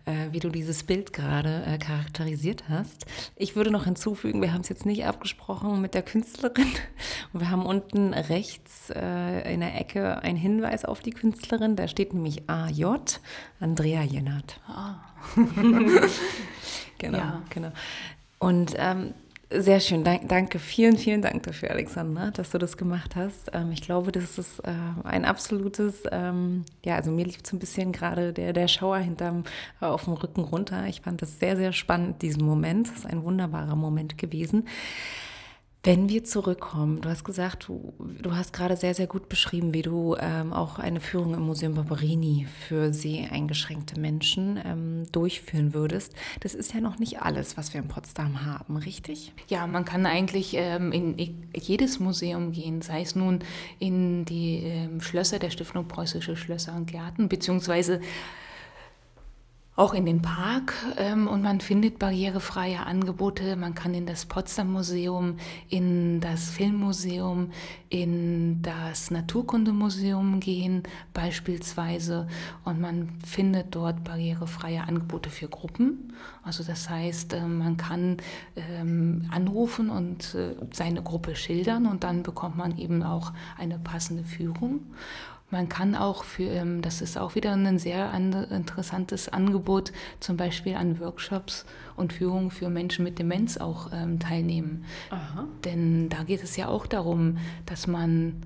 äh, 0.05 0.31
wie 0.31 0.39
du 0.39 0.49
dieses 0.49 0.85
Bild 0.85 1.13
gerade 1.13 1.65
äh, 1.67 1.79
charakterisiert 1.79 2.69
hast. 2.69 3.07
Ich 3.35 3.57
würde 3.57 3.73
noch 3.73 3.85
hinzufügen, 3.85 4.41
wir 4.41 4.53
haben 4.53 4.61
es 4.61 4.69
jetzt 4.69 4.87
nicht 4.87 5.05
abgesprochen 5.07 5.81
mit 5.81 5.95
der 5.95 6.03
Künstlerin 6.03 6.69
und 7.33 7.41
wir 7.41 7.51
haben 7.51 7.67
unten 7.67 8.15
rechts 8.15 8.91
äh, 8.91 9.53
in 9.53 9.61
der 9.61 9.75
Ecke 9.81 10.23
einen 10.23 10.39
Hinweis 10.39 10.85
auf 10.85 11.01
die 11.01 11.11
Künstlerin, 11.11 11.75
da 11.75 11.89
steht 11.89 12.15
nämlich 12.15 12.49
AJ, 12.49 13.19
Andrea 13.59 14.03
Jennert. 14.03 14.61
Ah. 14.69 15.01
genau, 16.99 17.19
ja. 17.19 17.43
genau. 17.51 17.73
Und 18.39 18.75
ähm, 18.77 19.15
sehr 19.51 19.81
schön, 19.81 20.03
danke, 20.03 20.59
vielen, 20.59 20.97
vielen 20.97 21.23
Dank 21.23 21.45
dafür, 21.45 21.71
Alexandra, 21.71 22.31
dass 22.33 22.51
du 22.51 22.59
das 22.59 22.77
gemacht 22.77 23.15
hast. 23.15 23.51
Ähm, 23.53 23.71
ich 23.71 23.81
glaube, 23.81 24.11
das 24.11 24.39
ist 24.39 24.59
äh, 24.61 24.73
ein 25.05 25.25
absolutes, 25.25 26.03
ähm, 26.11 26.65
ja, 26.85 26.97
also 26.97 27.11
mir 27.13 27.25
lief 27.25 27.39
so 27.45 27.57
ein 27.57 27.61
bisschen 27.61 27.93
gerade 27.93 28.33
der, 28.33 28.53
der 28.53 28.67
Schauer 28.67 28.99
hinterm, 28.99 29.45
äh, 29.81 29.87
auf 29.87 30.05
dem 30.05 30.15
Rücken 30.15 30.43
runter. 30.43 30.87
Ich 30.87 31.01
fand 31.03 31.23
das 31.23 31.39
sehr, 31.39 31.57
sehr 31.57 31.73
spannend, 31.73 32.23
diesen 32.23 32.45
Moment. 32.45 32.89
Das 32.89 32.97
ist 32.97 33.07
ein 33.07 33.23
wunderbarer 33.23 33.77
Moment 33.77 34.19
gewesen. 34.19 34.67
Wenn 35.87 36.09
wir 36.09 36.25
zurückkommen, 36.25 37.01
du 37.01 37.09
hast 37.09 37.23
gesagt, 37.23 37.69
du, 37.69 37.95
du 38.21 38.35
hast 38.35 38.53
gerade 38.53 38.77
sehr, 38.77 38.93
sehr 38.93 39.07
gut 39.07 39.29
beschrieben, 39.29 39.73
wie 39.73 39.83
du 39.83 40.17
ähm, 40.19 40.53
auch 40.53 40.81
eine 40.81 40.99
Führung 40.99 41.35
im 41.35 41.43
Museum 41.43 41.75
Barberini 41.75 42.49
für 42.67 42.93
seheingeschränkte 42.93 44.01
Menschen 44.01 44.61
ähm, 44.65 45.05
durchführen 45.13 45.75
würdest. 45.75 46.13
Das 46.41 46.57
ist 46.57 46.75
ja 46.75 46.81
noch 46.81 46.99
nicht 46.99 47.23
alles, 47.23 47.57
was 47.57 47.73
wir 47.73 47.81
in 47.81 47.87
Potsdam 47.87 48.45
haben, 48.45 48.79
richtig? 48.79 49.33
Ja, 49.47 49.69
man 49.69 49.85
kann 49.85 50.07
eigentlich 50.07 50.55
ähm, 50.57 50.91
in 50.91 51.47
jedes 51.55 52.01
Museum 52.01 52.51
gehen, 52.51 52.83
sei 52.83 53.03
es 53.03 53.15
nun 53.15 53.45
in 53.79 54.25
die 54.25 54.65
ähm, 54.65 55.01
Schlösser 55.01 55.39
der 55.39 55.51
Stiftung 55.51 55.87
Preußische 55.87 56.37
Schlösser 56.37 56.75
und 56.75 56.87
Gärten, 56.91 57.29
beziehungsweise 57.29 58.01
auch 59.77 59.93
in 59.93 60.07
den 60.07 60.23
Park 60.23 60.73
ähm, 60.97 61.29
und 61.29 61.43
man 61.43 61.61
findet 61.61 61.99
barrierefreie 61.99 62.81
Angebote. 62.81 63.57
Man 63.57 63.75
kann 63.75 63.93
in 63.93 64.07
das 64.07 64.25
Potsdam 64.25 64.73
Museum, 64.73 65.37
in 65.69 66.21
das 66.21 66.49
Filmmuseum, 66.49 67.51
in 67.91 68.63
das 68.63 69.11
Naturkundemuseum 69.11 70.41
gehen 70.41 70.83
beispielsweise 71.13 72.27
und 72.65 72.81
man 72.81 73.11
findet 73.25 73.75
dort 73.75 74.03
barrierefreie 74.03 74.83
Angebote 74.83 75.29
für 75.29 75.49
Gruppen. 75.49 76.15
Also 76.43 76.65
das 76.65 76.89
heißt, 76.89 77.35
äh, 77.35 77.47
man 77.47 77.77
kann 77.77 78.17
ähm, 78.57 79.29
anrufen 79.31 79.91
und 79.91 80.35
äh, 80.35 80.55
seine 80.73 81.03
Gruppe 81.03 81.37
schildern 81.37 81.85
und 81.85 82.03
dann 82.03 82.23
bekommt 82.23 82.57
man 82.57 82.79
eben 82.79 83.03
auch 83.03 83.35
eine 83.59 83.79
passende 83.79 84.25
Führung. 84.25 84.81
Man 85.51 85.69
kann 85.69 85.95
auch 85.95 86.25
für, 86.25 86.51
ähm, 86.51 86.83
das 86.83 87.01
ist 87.01 87.17
auch 87.17 87.35
wieder 87.35 87.53
ein 87.53 87.79
sehr 87.79 88.13
interessantes 88.15 89.29
Angebot, 89.29 89.93
zum 90.19 90.37
Beispiel 90.37 90.75
an 90.75 90.99
Workshops 90.99 91.65
und 91.97 92.13
Führungen 92.13 92.51
für 92.51 92.69
Menschen 92.69 93.05
mit 93.05 93.19
Demenz 93.19 93.57
auch 93.57 93.91
ähm, 93.93 94.19
teilnehmen. 94.19 94.85
Aha. 95.11 95.47
Denn 95.65 96.09
da 96.09 96.25
geht 96.25 96.43
es 96.43 96.57
ja 96.57 96.69
auch 96.69 96.87
darum, 96.87 97.39
dass 97.65 97.87
man 97.87 98.43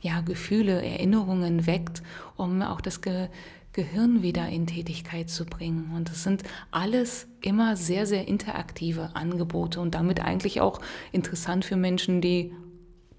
ja, 0.00 0.20
Gefühle, 0.20 0.80
Erinnerungen 0.84 1.66
weckt, 1.66 2.02
um 2.36 2.62
auch 2.62 2.80
das 2.80 3.00
Ge 3.00 3.28
Gehirn 3.74 4.22
wieder 4.22 4.48
in 4.48 4.66
Tätigkeit 4.66 5.30
zu 5.30 5.44
bringen. 5.44 5.92
Und 5.94 6.08
das 6.08 6.24
sind 6.24 6.42
alles 6.72 7.28
immer 7.42 7.76
sehr, 7.76 8.06
sehr 8.06 8.26
interaktive 8.26 9.10
Angebote 9.14 9.78
und 9.80 9.94
damit 9.94 10.20
eigentlich 10.20 10.60
auch 10.60 10.80
interessant 11.12 11.64
für 11.64 11.76
Menschen, 11.76 12.20
die 12.20 12.52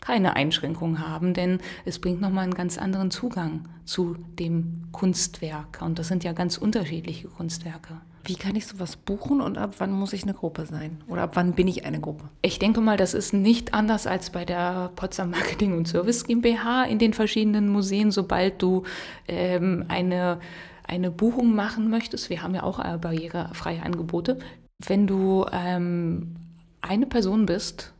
keine 0.01 0.35
Einschränkungen 0.35 1.07
haben, 1.07 1.33
denn 1.33 1.59
es 1.85 1.99
bringt 1.99 2.21
nochmal 2.21 2.43
einen 2.43 2.53
ganz 2.53 2.77
anderen 2.77 3.11
Zugang 3.11 3.65
zu 3.85 4.15
dem 4.37 4.83
Kunstwerk. 4.91 5.81
Und 5.81 5.99
das 5.99 6.07
sind 6.07 6.23
ja 6.23 6.33
ganz 6.33 6.57
unterschiedliche 6.57 7.27
Kunstwerke. 7.27 8.01
Wie 8.25 8.35
kann 8.35 8.55
ich 8.55 8.67
sowas 8.67 8.95
buchen 8.95 9.41
und 9.41 9.57
ab 9.57 9.75
wann 9.79 9.91
muss 9.91 10.13
ich 10.13 10.23
eine 10.23 10.33
Gruppe 10.33 10.65
sein? 10.65 11.01
Oder 11.07 11.23
ab 11.23 11.31
wann 11.33 11.53
bin 11.53 11.67
ich 11.67 11.85
eine 11.85 11.99
Gruppe? 11.99 12.25
Ich 12.41 12.59
denke 12.59 12.81
mal, 12.81 12.97
das 12.97 13.13
ist 13.13 13.33
nicht 13.33 13.73
anders 13.73 14.07
als 14.07 14.29
bei 14.29 14.45
der 14.45 14.91
Potsdam 14.95 15.31
Marketing 15.31 15.75
und 15.75 15.87
Service 15.87 16.25
GmbH 16.25 16.83
in 16.83 16.99
den 16.99 17.13
verschiedenen 17.13 17.69
Museen. 17.69 18.11
Sobald 18.11 18.61
du 18.61 18.83
ähm, 19.27 19.85
eine, 19.87 20.39
eine 20.85 21.11
Buchung 21.11 21.55
machen 21.55 21.89
möchtest, 21.89 22.29
wir 22.29 22.43
haben 22.43 22.53
ja 22.53 22.63
auch 22.63 22.79
äh, 22.79 22.97
barrierefreie 22.97 23.81
Angebote, 23.81 24.37
wenn 24.85 25.07
du 25.07 25.45
ähm, 25.51 26.35
eine 26.81 27.05
Person 27.05 27.45
bist 27.45 27.93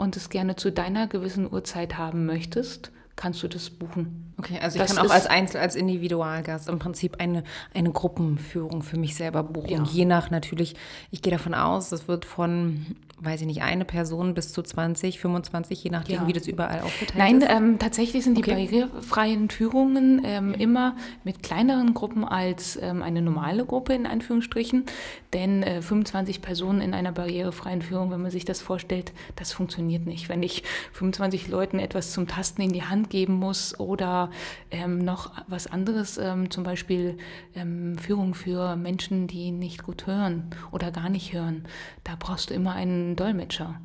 und 0.00 0.16
es 0.16 0.30
gerne 0.30 0.56
zu 0.56 0.72
deiner 0.72 1.06
gewissen 1.06 1.52
Uhrzeit 1.52 1.98
haben 1.98 2.24
möchtest, 2.24 2.90
kannst 3.16 3.42
du 3.42 3.48
das 3.48 3.68
buchen. 3.68 4.32
Okay, 4.38 4.58
also 4.60 4.76
ich 4.76 4.82
das 4.82 4.96
kann 4.96 5.06
auch 5.06 5.12
als 5.12 5.26
Einzel-, 5.26 5.60
als 5.60 5.76
Individualgast 5.76 6.70
im 6.70 6.78
Prinzip 6.78 7.20
eine, 7.20 7.44
eine 7.74 7.90
Gruppenführung 7.90 8.82
für 8.82 8.96
mich 8.96 9.14
selber 9.14 9.42
buchen. 9.42 9.68
Ja. 9.70 9.82
Je 9.84 10.06
nach 10.06 10.30
natürlich, 10.30 10.74
ich 11.10 11.20
gehe 11.20 11.30
davon 11.30 11.52
aus, 11.52 11.90
das 11.90 12.08
wird 12.08 12.24
von 12.24 12.96
weiß 13.20 13.42
ich 13.42 13.46
nicht, 13.46 13.62
eine 13.62 13.84
Person 13.84 14.34
bis 14.34 14.52
zu 14.52 14.62
20, 14.62 15.20
25, 15.20 15.84
je 15.84 15.90
nachdem, 15.90 16.22
ja. 16.22 16.26
wie 16.26 16.32
das 16.32 16.46
überall 16.46 16.80
aufgeteilt 16.80 17.18
Nein, 17.18 17.40
ist? 17.40 17.48
Nein, 17.48 17.64
ähm, 17.64 17.78
tatsächlich 17.78 18.24
sind 18.24 18.38
okay. 18.38 18.54
die 18.56 18.66
barrierefreien 18.66 19.50
Führungen 19.50 20.22
ähm, 20.24 20.54
immer 20.54 20.96
mit 21.24 21.42
kleineren 21.42 21.94
Gruppen 21.94 22.24
als 22.24 22.78
ähm, 22.80 23.02
eine 23.02 23.22
normale 23.22 23.64
Gruppe 23.64 23.94
in 23.94 24.06
Anführungsstrichen. 24.06 24.86
Denn 25.32 25.62
äh, 25.62 25.82
25 25.82 26.40
Personen 26.40 26.80
in 26.80 26.94
einer 26.94 27.12
barrierefreien 27.12 27.82
Führung, 27.82 28.10
wenn 28.10 28.22
man 28.22 28.30
sich 28.30 28.44
das 28.44 28.60
vorstellt, 28.60 29.12
das 29.36 29.52
funktioniert 29.52 30.06
nicht. 30.06 30.28
Wenn 30.28 30.42
ich 30.42 30.62
25 30.92 31.48
Leuten 31.48 31.78
etwas 31.78 32.12
zum 32.12 32.26
Tasten 32.26 32.62
in 32.62 32.72
die 32.72 32.82
Hand 32.82 33.10
geben 33.10 33.34
muss 33.34 33.78
oder 33.78 34.30
ähm, 34.70 34.98
noch 34.98 35.32
was 35.46 35.66
anderes, 35.66 36.18
ähm, 36.18 36.50
zum 36.50 36.64
Beispiel 36.64 37.18
ähm, 37.54 37.98
Führung 37.98 38.34
für 38.34 38.76
Menschen, 38.76 39.26
die 39.26 39.50
nicht 39.52 39.82
gut 39.82 40.06
hören 40.06 40.50
oder 40.72 40.90
gar 40.90 41.10
nicht 41.10 41.32
hören, 41.32 41.64
da 42.04 42.16
brauchst 42.18 42.50
du 42.50 42.54
immer 42.54 42.72
einen 42.72 43.09
Dolmetscher. 43.16 43.80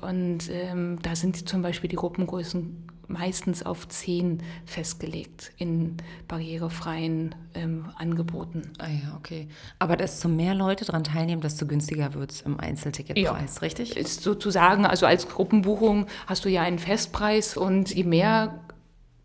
Mhm. 0.00 0.08
Und 0.08 0.50
ähm, 0.50 0.98
da 1.02 1.14
sind 1.14 1.48
zum 1.48 1.62
Beispiel 1.62 1.88
die 1.88 1.96
Gruppengrößen 1.96 2.88
meistens 3.12 3.64
auf 3.64 3.88
zehn 3.88 4.42
festgelegt 4.64 5.52
in 5.58 5.96
barrierefreien 6.28 7.34
ähm, 7.54 7.90
Angeboten. 7.96 8.72
Ah 8.78 8.88
ja, 8.88 9.16
okay. 9.16 9.48
Aber 9.78 9.96
desto 9.96 10.28
mehr 10.28 10.54
Leute 10.54 10.84
daran 10.84 11.04
teilnehmen, 11.04 11.42
desto 11.42 11.66
günstiger 11.66 12.14
wird 12.14 12.32
es 12.32 12.40
im 12.42 12.58
Einzelticketpreis, 12.58 13.56
ja. 13.56 13.60
richtig? 13.60 13.96
Ist 13.96 14.22
sozusagen, 14.22 14.86
also 14.86 15.06
als 15.06 15.28
Gruppenbuchung 15.28 16.06
hast 16.26 16.44
du 16.44 16.48
ja 16.48 16.62
einen 16.62 16.78
Festpreis 16.78 17.56
und 17.56 17.94
je 17.94 18.04
mehr 18.04 18.58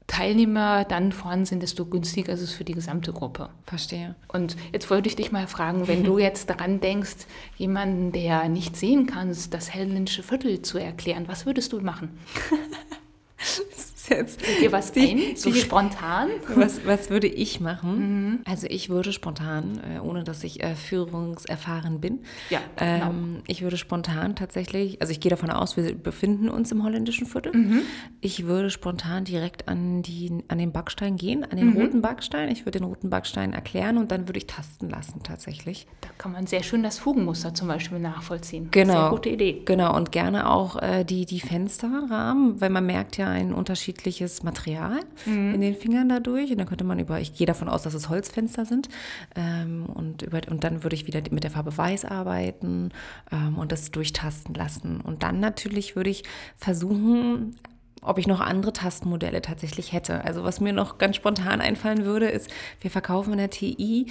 Teilnehmer 0.08 0.86
dann 0.86 1.12
vorhanden 1.12 1.46
sind, 1.46 1.62
desto 1.62 1.86
günstiger 1.86 2.34
ist 2.34 2.42
es 2.42 2.54
für 2.54 2.64
die 2.64 2.74
gesamte 2.74 3.12
Gruppe. 3.12 3.50
Verstehe. 3.66 4.16
Und 4.30 4.56
jetzt 4.72 4.90
wollte 4.90 5.10
ich 5.10 5.16
dich 5.16 5.32
mal 5.32 5.48
fragen, 5.48 5.88
wenn 5.88 6.04
du 6.04 6.18
jetzt 6.18 6.50
daran 6.50 6.80
denkst, 6.80 7.28
jemanden, 7.58 8.14
der 8.14 8.48
nicht 8.50 8.76
sehen 8.78 9.06
kann, 9.06 9.36
das 9.50 9.74
Hellenische 9.74 10.24
Viertel 10.24 10.62
zu 10.62 10.78
erklären, 10.78 11.28
was 11.28 11.46
würdest 11.46 11.74
du 11.74 11.82
machen? 11.82 12.18
jetzt 14.10 14.42
dir 14.62 14.72
was 14.72 14.92
die, 14.92 15.32
ein, 15.32 15.36
so 15.36 15.52
die, 15.52 15.60
spontan? 15.60 16.30
Was, 16.56 16.86
was 16.86 17.10
würde 17.10 17.28
ich 17.28 17.60
machen? 17.60 18.30
Mhm. 18.30 18.40
Also 18.46 18.68
ich 18.70 18.90
würde 18.90 19.12
spontan, 19.12 19.80
äh, 19.96 20.00
ohne 20.00 20.24
dass 20.24 20.44
ich 20.44 20.64
äh, 20.64 20.76
führungserfahren 20.76 22.00
bin, 22.00 22.20
ja, 22.50 22.60
genau. 22.76 23.10
ähm, 23.10 23.42
ich 23.48 23.62
würde 23.62 23.78
spontan 23.78 24.36
tatsächlich, 24.36 25.02
also 25.02 25.12
ich 25.12 25.20
gehe 25.20 25.30
davon 25.30 25.50
aus, 25.50 25.78
wir 25.78 25.96
befinden 25.96 26.50
uns 26.50 26.72
im 26.72 26.84
holländischen 26.84 27.28
Viertel. 27.28 27.56
Mhm. 27.56 27.82
Ich 28.22 28.46
würde 28.46 28.70
spontan 28.70 29.26
direkt 29.26 29.68
an, 29.68 30.02
die, 30.02 30.44
an 30.48 30.58
den 30.58 30.72
Backstein 30.72 31.18
gehen, 31.18 31.44
an 31.44 31.58
den 31.58 31.72
mhm. 31.72 31.78
roten 31.78 32.02
Backstein. 32.02 32.50
Ich 32.50 32.66
würde 32.66 32.80
den 32.80 32.88
roten 32.88 33.10
Backstein 33.10 33.54
erklären 33.54 33.98
und 33.98 34.12
dann 34.12 34.28
würde 34.28 34.38
ich 34.38 34.48
tasten 34.48 34.90
lassen 34.90 35.22
tatsächlich. 35.24 35.88
Da 36.02 36.10
kann 36.18 36.32
man 36.32 36.48
sehr 36.48 36.64
schön 36.64 36.84
das 36.84 37.00
Fugenmuster 37.00 37.54
zum 37.54 37.68
Beispiel 37.68 38.00
nachvollziehen. 38.00 38.70
Genau. 38.72 38.94
Sehr 38.94 39.10
gute 39.10 39.30
Idee. 39.30 39.62
Genau 39.66 39.96
und 39.96 40.12
gerne 40.12 40.50
auch 40.50 40.82
äh, 40.82 41.04
die, 41.04 41.26
die 41.26 41.40
Fensterrahmen, 41.40 42.60
weil 42.62 42.70
man 42.70 42.86
merkt 42.86 43.18
ja 43.18 43.28
einen 43.30 43.54
Unterschied 43.54 43.97
unterschiedliches 43.98 44.44
Material 44.44 45.00
mhm. 45.26 45.56
in 45.56 45.62
den 45.62 45.76
Fingern 45.76 46.10
dadurch. 46.10 46.52
Und 46.52 46.58
dann 46.58 46.68
könnte 46.68 46.84
man 46.84 47.00
über, 47.00 47.20
ich 47.20 47.34
gehe 47.34 47.48
davon 47.48 47.70
aus, 47.70 47.84
dass 47.84 47.94
es 47.94 48.10
Holzfenster 48.10 48.66
sind. 48.66 48.90
Ähm, 49.36 49.86
und, 49.88 50.22
über, 50.22 50.42
und 50.50 50.64
dann 50.64 50.84
würde 50.84 50.96
ich 50.96 51.08
wieder 51.08 51.22
mit 51.32 51.44
der 51.44 51.52
Farbe 51.52 51.76
Weiß 51.76 52.06
arbeiten 52.06 52.92
ähm, 53.32 53.58
und 53.58 53.72
das 53.72 53.92
durchtasten 53.92 54.54
lassen. 54.54 55.02
Und 55.02 55.24
dann 55.24 55.40
natürlich 55.40 55.96
würde 55.96 56.10
ich 56.10 56.24
versuchen, 56.56 57.56
ob 58.02 58.20
ich 58.20 58.28
noch 58.28 58.40
andere 58.40 58.74
Tastenmodelle 58.74 59.42
tatsächlich 59.42 59.92
hätte. 59.92 60.24
Also 60.24 60.44
was 60.44 60.62
mir 60.62 60.72
noch 60.72 60.98
ganz 60.98 61.16
spontan 61.16 61.62
einfallen 61.62 62.06
würde, 62.06 62.28
ist, 62.28 62.50
wir 62.82 62.92
verkaufen 62.92 63.34
in 63.34 63.40
der 63.40 63.50
TI 63.50 64.08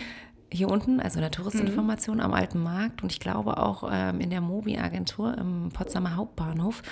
hier 0.57 0.69
unten, 0.69 1.01
also 1.01 1.19
in 1.19 1.23
der 1.23 1.31
Touristinformation 1.31 2.17
mhm. 2.17 2.23
am 2.23 2.35
Alten 2.35 2.63
Markt 2.63 3.03
und 3.03 3.13
ich 3.13 3.21
glaube 3.21 3.59
auch 3.59 3.89
ähm, 3.93 4.21
in 4.21 4.31
der 4.31 4.41
Mobi-Agentur 4.41 5.37
im 5.39 5.71
Potsdamer 5.73 6.17
Hauptbahnhof 6.17 6.83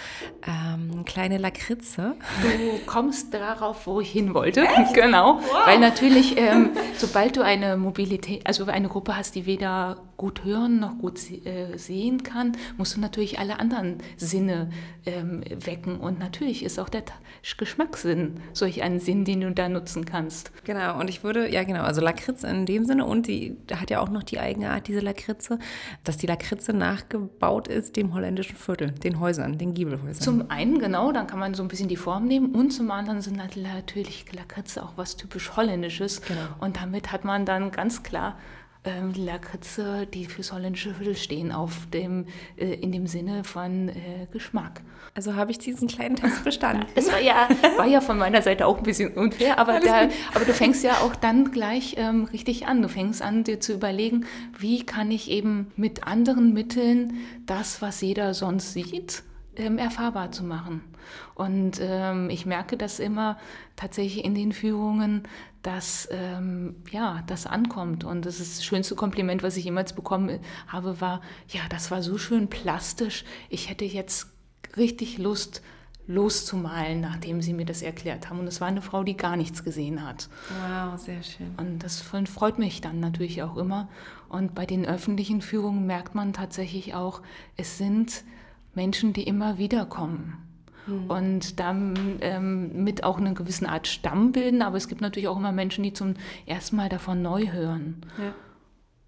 ähm, 0.47 1.05
kleine 1.05 1.39
Lakritze. 1.39 2.15
Du 2.43 2.85
kommst 2.87 3.35
darauf, 3.35 3.87
wo 3.87 4.01
ich 4.01 4.11
hin 4.11 4.35
wollte. 4.35 4.63
Echt? 4.63 4.95
Genau. 5.05 5.39
Wow. 5.39 5.67
Weil 5.67 5.81
natürlich, 5.81 6.39
ähm, 6.39 6.71
sobald 6.97 7.37
du 7.37 7.43
eine 7.43 7.77
Mobilität, 7.77 8.47
also 8.47 8.67
eine 8.67 8.89
Gruppe 8.89 9.17
hast, 9.17 9.35
die 9.35 9.45
weder 9.45 9.97
gut 10.17 10.45
hören 10.45 10.81
noch 10.81 10.99
gut 10.99 11.19
äh, 11.45 11.77
sehen 11.77 12.23
kann, 12.23 12.53
musst 12.77 12.97
du 12.97 13.01
natürlich 13.01 13.39
alle 13.39 13.59
anderen 13.59 13.99
Sinne 14.17 14.71
ähm, 15.07 15.43
wecken. 15.65 15.99
Und 15.99 16.19
natürlich 16.19 16.65
ist 16.65 16.79
auch 16.79 16.89
der 16.89 17.03
Geschmackssinn 17.57 18.41
solch 18.53 18.83
ein 18.83 19.01
Sinn, 19.01 19.25
den 19.25 19.41
du 19.41 19.51
da 19.51 19.69
nutzen 19.69 20.05
kannst. 20.05 20.53
Genau, 20.65 20.99
und 20.99 21.11
ich 21.11 21.25
würde, 21.25 21.53
ja 21.53 21.63
genau, 21.65 21.83
also 21.83 22.01
Lakritze 22.01 22.47
in 22.49 22.67
dem 22.67 22.85
Sinne 22.85 23.05
und 23.05 23.27
die 23.27 23.57
hat 23.73 23.91
ja 23.91 24.01
auch 24.01 24.09
noch 24.09 24.23
die 24.23 24.39
Eigenart, 24.39 24.89
diese 24.89 25.01
Lakritze, 25.01 25.59
dass 26.05 26.17
die 26.17 26.27
Lakritze 26.27 26.73
nachgebaut 26.73 27.69
ist 27.69 27.97
dem 27.97 28.15
holländischen 28.15 28.57
Viertel, 28.57 28.93
den 28.93 29.21
Häusern, 29.21 29.59
den 29.59 29.75
Giebelhäusern. 29.75 30.21
Zum 30.21 30.51
einen, 30.51 30.79
genau, 30.79 31.13
dann 31.13 31.27
kann 31.27 31.39
man 31.39 31.55
so 31.55 31.63
ein 31.63 31.69
bisschen 31.69 31.89
die 31.89 31.97
Form 31.97 32.27
nehmen 32.27 32.55
und 32.55 32.71
zum 32.71 32.91
anderen 32.91 33.21
sind 33.21 33.37
natürlich 33.37 34.25
Lakritze 34.33 34.83
auch 34.83 34.93
was 34.97 35.17
typisch 35.17 35.57
Holländisches. 35.57 36.23
Genau. 36.23 36.41
Und 36.61 36.77
damit 36.77 37.13
hat 37.13 37.25
man 37.25 37.45
dann 37.45 37.71
ganz 37.71 38.03
klar 38.03 38.39
ähm, 38.85 39.13
Lakritze, 39.17 40.07
die 40.07 40.27
fürs 40.27 40.53
holländische 40.53 40.95
Viertel 40.95 41.17
stehen, 41.17 41.53
auf 41.53 41.87
dem, 41.93 42.27
äh, 42.57 42.75
in 42.75 42.93
dem 42.93 43.07
Sinne 43.07 43.45
von 43.45 43.89
äh, 43.89 44.27
Geschmack. 44.33 44.83
Also 45.15 45.35
habe 45.35 45.51
ich 45.51 45.59
diesen 45.59 45.89
kleinen 45.89 46.17
Test 46.17 46.45
bestanden. 46.45 46.87
Es 46.95 47.11
war 47.11 47.21
ja, 47.21 47.49
war 47.77 47.87
ja 47.87 48.01
von 48.01 48.19
meiner 48.19 48.43
Seite 48.43 48.67
auch 48.67 48.79
ein 48.79 48.83
bisschen 48.83 49.15
unfair, 49.15 49.59
aber, 49.59 49.81
da, 49.81 50.09
aber 50.35 50.45
du 50.45 50.53
fängst 50.53 50.85
ja 50.85 50.95
auch 50.99 51.15
dann 51.17 51.51
gleich 51.51 51.95
ähm, 51.99 52.25
richtig 52.25 52.67
an. 52.67 52.83
Du 52.83 52.89
fängst 52.89 53.23
an, 53.23 53.45
dir 53.45 53.61
zu 53.61 53.73
überlegen, 53.75 54.27
wie 54.59 54.85
kann 54.85 55.11
ich 55.11 55.31
eben 55.31 55.73
mit 55.77 56.07
anderen 56.07 56.53
Mitteln 56.53 57.19
das, 57.47 57.81
was 57.81 58.01
jeder 58.01 58.35
sonst 58.35 58.73
sieht, 58.73 59.23
ähm, 59.57 59.79
erfahrbar 59.79 60.33
zu 60.33 60.45
machen. 60.45 60.83
Und 61.35 61.79
ähm, 61.81 62.31
ich 62.31 62.47
merke 62.47 62.77
das 62.77 62.99
immer 62.99 63.39
tatsächlich 63.77 64.25
in 64.25 64.35
den 64.35 64.53
Führungen, 64.53 65.27
dass 65.63 66.09
ähm, 66.11 66.77
ja, 66.91 67.23
das 67.27 67.47
ankommt. 67.47 68.05
Und 68.05 68.27
das, 68.27 68.41
ist 68.41 68.59
das 68.59 68.65
schönste 68.65 68.95
Kompliment, 68.95 69.43
was 69.43 69.57
ich 69.57 69.65
jemals 69.65 69.95
bekommen 69.95 70.41
habe, 70.69 71.01
war, 71.01 71.21
ja, 71.49 71.63
das 71.71 71.91
war 71.91 72.03
so 72.03 72.19
schön 72.19 72.49
plastisch. 72.49 73.25
Ich 73.49 73.71
hätte 73.71 73.85
jetzt 73.85 74.29
richtig 74.77 75.19
Lust, 75.19 75.63
loszumalen, 76.07 77.01
nachdem 77.01 77.41
sie 77.41 77.55
mir 77.55 77.65
das 77.65 77.81
erklärt 77.81 78.29
haben. 78.29 78.41
Und 78.41 78.47
es 78.47 78.61
war 78.61 78.69
eine 78.69 78.83
Frau, 78.83 79.05
die 79.05 79.17
gar 79.17 79.37
nichts 79.37 79.65
gesehen 79.65 80.07
hat. 80.07 80.29
Wow, 80.49 81.01
sehr 81.01 81.23
schön. 81.23 81.55
Und 81.57 81.79
das 81.79 82.01
freut 82.01 82.59
mich 82.59 82.81
dann 82.83 83.01
natürlich 83.01 83.43
auch 83.43 83.57
immer. 83.57 83.89
Und 84.29 84.55
bei 84.55 84.67
den 84.67 84.85
öffentlichen 84.85 85.41
Führungen 85.41 85.87
merkt 85.87 86.15
man 86.15 86.33
tatsächlich 86.33 86.95
auch, 86.95 87.23
es 87.57 87.79
sind 87.79 88.25
Menschen, 88.75 89.13
die 89.13 89.25
immer 89.25 89.59
wieder 89.59 89.87
kommen. 89.87 90.39
Mhm. 90.87 91.11
Und 91.11 91.61
dann 91.61 92.19
ähm, 92.21 92.85
mit 92.85 93.05
auch 93.05 93.19
eine 93.19 93.35
gewisse 93.35 93.69
Art 93.69 93.87
Stamm 93.87 94.33
bilden, 94.33 94.63
aber 94.63 94.77
es 94.77 94.89
gibt 94.89 95.01
natürlich 95.01 95.29
auch 95.29 95.37
immer 95.37 95.53
Menschen, 95.53 95.85
die 95.85 95.93
zum 95.93 96.15
ersten 96.47 96.77
Mal 96.77 96.89
davon 96.89 97.23
neu 97.23 97.53
hören. 97.53 98.03
Ja. 98.19 98.35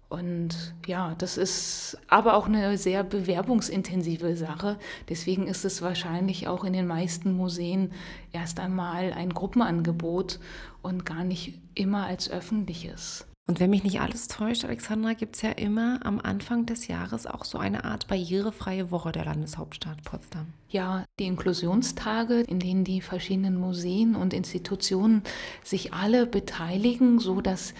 Und 0.09 0.73
ja, 0.85 1.15
das 1.17 1.37
ist 1.37 1.97
aber 2.07 2.35
auch 2.35 2.47
eine 2.47 2.77
sehr 2.77 3.03
bewerbungsintensive 3.03 4.37
Sache. 4.37 4.77
Deswegen 5.09 5.47
ist 5.47 5.65
es 5.65 5.81
wahrscheinlich 5.81 6.47
auch 6.47 6.63
in 6.63 6.71
den 6.71 6.87
meisten 6.87 7.33
Museen 7.33 7.91
erst 8.31 8.61
einmal 8.61 9.11
ein 9.11 9.33
Gruppenangebot 9.33 10.39
und 10.81 11.05
gar 11.05 11.25
nicht 11.25 11.59
immer 11.75 12.05
als 12.05 12.29
öffentliches. 12.29 13.27
Und 13.49 13.61
wenn 13.61 13.69
mich 13.69 13.85
nicht 13.85 14.01
alles 14.01 14.27
täuscht, 14.27 14.65
Alexandra, 14.65 15.13
gibt 15.13 15.37
es 15.37 15.41
ja 15.41 15.51
immer 15.51 16.05
am 16.05 16.19
Anfang 16.19 16.65
des 16.65 16.87
Jahres 16.87 17.25
auch 17.25 17.45
so 17.45 17.57
eine 17.57 17.85
Art 17.85 18.07
barrierefreie 18.07 18.91
Woche 18.91 19.13
der 19.13 19.23
Landeshauptstadt 19.23 20.03
Potsdam. 20.03 20.47
Ja, 20.67 21.05
die 21.17 21.27
Inklusionstage, 21.27 22.41
in 22.41 22.59
denen 22.59 22.83
die 22.83 22.99
verschiedenen 22.99 23.57
Museen 23.57 24.15
und 24.15 24.33
Institutionen 24.33 25.23
sich 25.63 25.93
alle 25.93 26.25
beteiligen, 26.25 27.19
sodass 27.19 27.73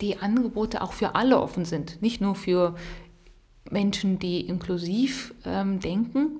die 0.00 0.16
Angebote 0.16 0.80
auch 0.80 0.94
für 0.94 1.14
alle 1.14 1.38
offen 1.38 1.66
sind. 1.66 2.00
Nicht 2.00 2.22
nur 2.22 2.34
für 2.34 2.74
Menschen, 3.70 4.18
die 4.18 4.40
inklusiv 4.40 5.34
ähm, 5.44 5.80
denken, 5.80 6.38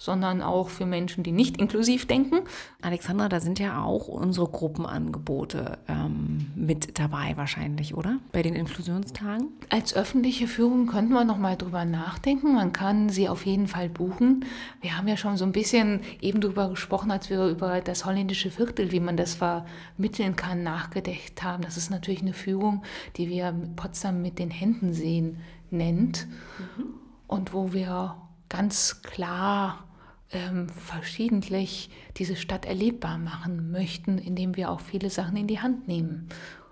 sondern 0.00 0.40
auch 0.40 0.70
für 0.70 0.86
Menschen, 0.86 1.22
die 1.22 1.30
nicht 1.30 1.58
inklusiv 1.58 2.06
denken. 2.06 2.40
Alexandra, 2.80 3.28
da 3.28 3.38
sind 3.38 3.58
ja 3.58 3.84
auch 3.84 4.08
unsere 4.08 4.48
Gruppenangebote 4.48 5.78
ähm, 5.88 6.50
mit 6.54 6.98
dabei 6.98 7.36
wahrscheinlich, 7.36 7.94
oder? 7.94 8.16
Bei 8.32 8.40
den 8.40 8.54
Inklusionstagen? 8.54 9.48
Als 9.68 9.92
öffentliche 9.92 10.48
Führung 10.48 10.86
könnten 10.86 11.12
wir 11.12 11.24
noch 11.24 11.36
mal 11.36 11.54
drüber 11.54 11.84
nachdenken. 11.84 12.54
Man 12.54 12.72
kann 12.72 13.10
sie 13.10 13.28
auf 13.28 13.44
jeden 13.44 13.68
Fall 13.68 13.90
buchen. 13.90 14.46
Wir 14.80 14.96
haben 14.96 15.06
ja 15.06 15.18
schon 15.18 15.36
so 15.36 15.44
ein 15.44 15.52
bisschen 15.52 16.00
eben 16.22 16.40
drüber 16.40 16.70
gesprochen, 16.70 17.10
als 17.10 17.28
wir 17.28 17.48
über 17.48 17.82
das 17.82 18.06
holländische 18.06 18.50
Viertel, 18.50 18.92
wie 18.92 19.00
man 19.00 19.18
das 19.18 19.34
vermitteln 19.34 20.34
kann, 20.34 20.62
nachgedacht 20.62 21.42
haben. 21.42 21.62
Das 21.62 21.76
ist 21.76 21.90
natürlich 21.90 22.22
eine 22.22 22.32
Führung, 22.32 22.84
die 23.18 23.28
wir 23.28 23.54
Potsdam 23.76 24.22
mit 24.22 24.38
den 24.38 24.50
Händen 24.50 24.94
sehen 24.94 25.40
nennt 25.70 26.26
mhm. 26.58 26.94
und 27.26 27.52
wo 27.52 27.74
wir 27.74 28.16
ganz 28.48 29.02
klar 29.02 29.84
ähm, 30.32 30.68
verschiedentlich 30.68 31.90
diese 32.16 32.36
Stadt 32.36 32.64
erlebbar 32.64 33.18
machen 33.18 33.70
möchten, 33.70 34.18
indem 34.18 34.56
wir 34.56 34.70
auch 34.70 34.80
viele 34.80 35.10
Sachen 35.10 35.36
in 35.36 35.46
die 35.46 35.60
Hand 35.60 35.88
nehmen. 35.88 36.28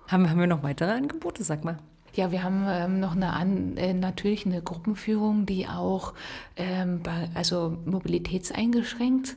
Haben, 0.07 0.31
haben 0.31 0.41
wir 0.41 0.47
noch 0.47 0.63
weitere 0.63 0.93
Angebote, 0.93 1.45
sag 1.45 1.65
mal? 1.65 1.79
Ja, 2.15 2.33
wir 2.33 2.43
haben 2.43 2.65
ähm, 2.67 3.01
noch 3.01 3.15
eine 3.15 3.33
an, 3.33 3.77
äh, 3.77 3.93
natürlich 3.93 4.47
eine 4.47 4.63
Gruppenführung, 4.63 5.47
die 5.47 5.69
auch 5.69 6.15
ähm, 6.57 7.01
bei, 7.03 7.29
also 7.35 7.77
mobilitätseingeschränkt 7.85 9.37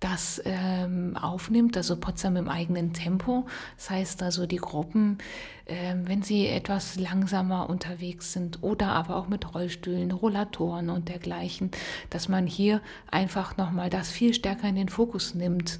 das 0.00 0.40
ähm, 0.46 1.16
aufnimmt, 1.16 1.76
also 1.76 1.94
Potsdam 1.96 2.36
im 2.36 2.48
eigenen 2.48 2.94
Tempo. 2.94 3.46
Das 3.76 3.90
heißt 3.90 4.22
also, 4.22 4.46
die 4.46 4.56
Gruppen, 4.56 5.18
äh, 5.66 5.94
wenn 6.04 6.22
sie 6.22 6.46
etwas 6.46 6.98
langsamer 6.98 7.68
unterwegs 7.68 8.32
sind 8.32 8.62
oder 8.62 8.88
aber 8.88 9.16
auch 9.16 9.28
mit 9.28 9.54
Rollstühlen, 9.54 10.10
Rollatoren 10.10 10.88
und 10.88 11.10
dergleichen, 11.10 11.70
dass 12.08 12.28
man 12.28 12.46
hier 12.46 12.80
einfach 13.10 13.58
nochmal 13.58 13.90
das 13.90 14.10
viel 14.10 14.32
stärker 14.32 14.68
in 14.68 14.76
den 14.76 14.88
Fokus 14.88 15.34
nimmt 15.34 15.78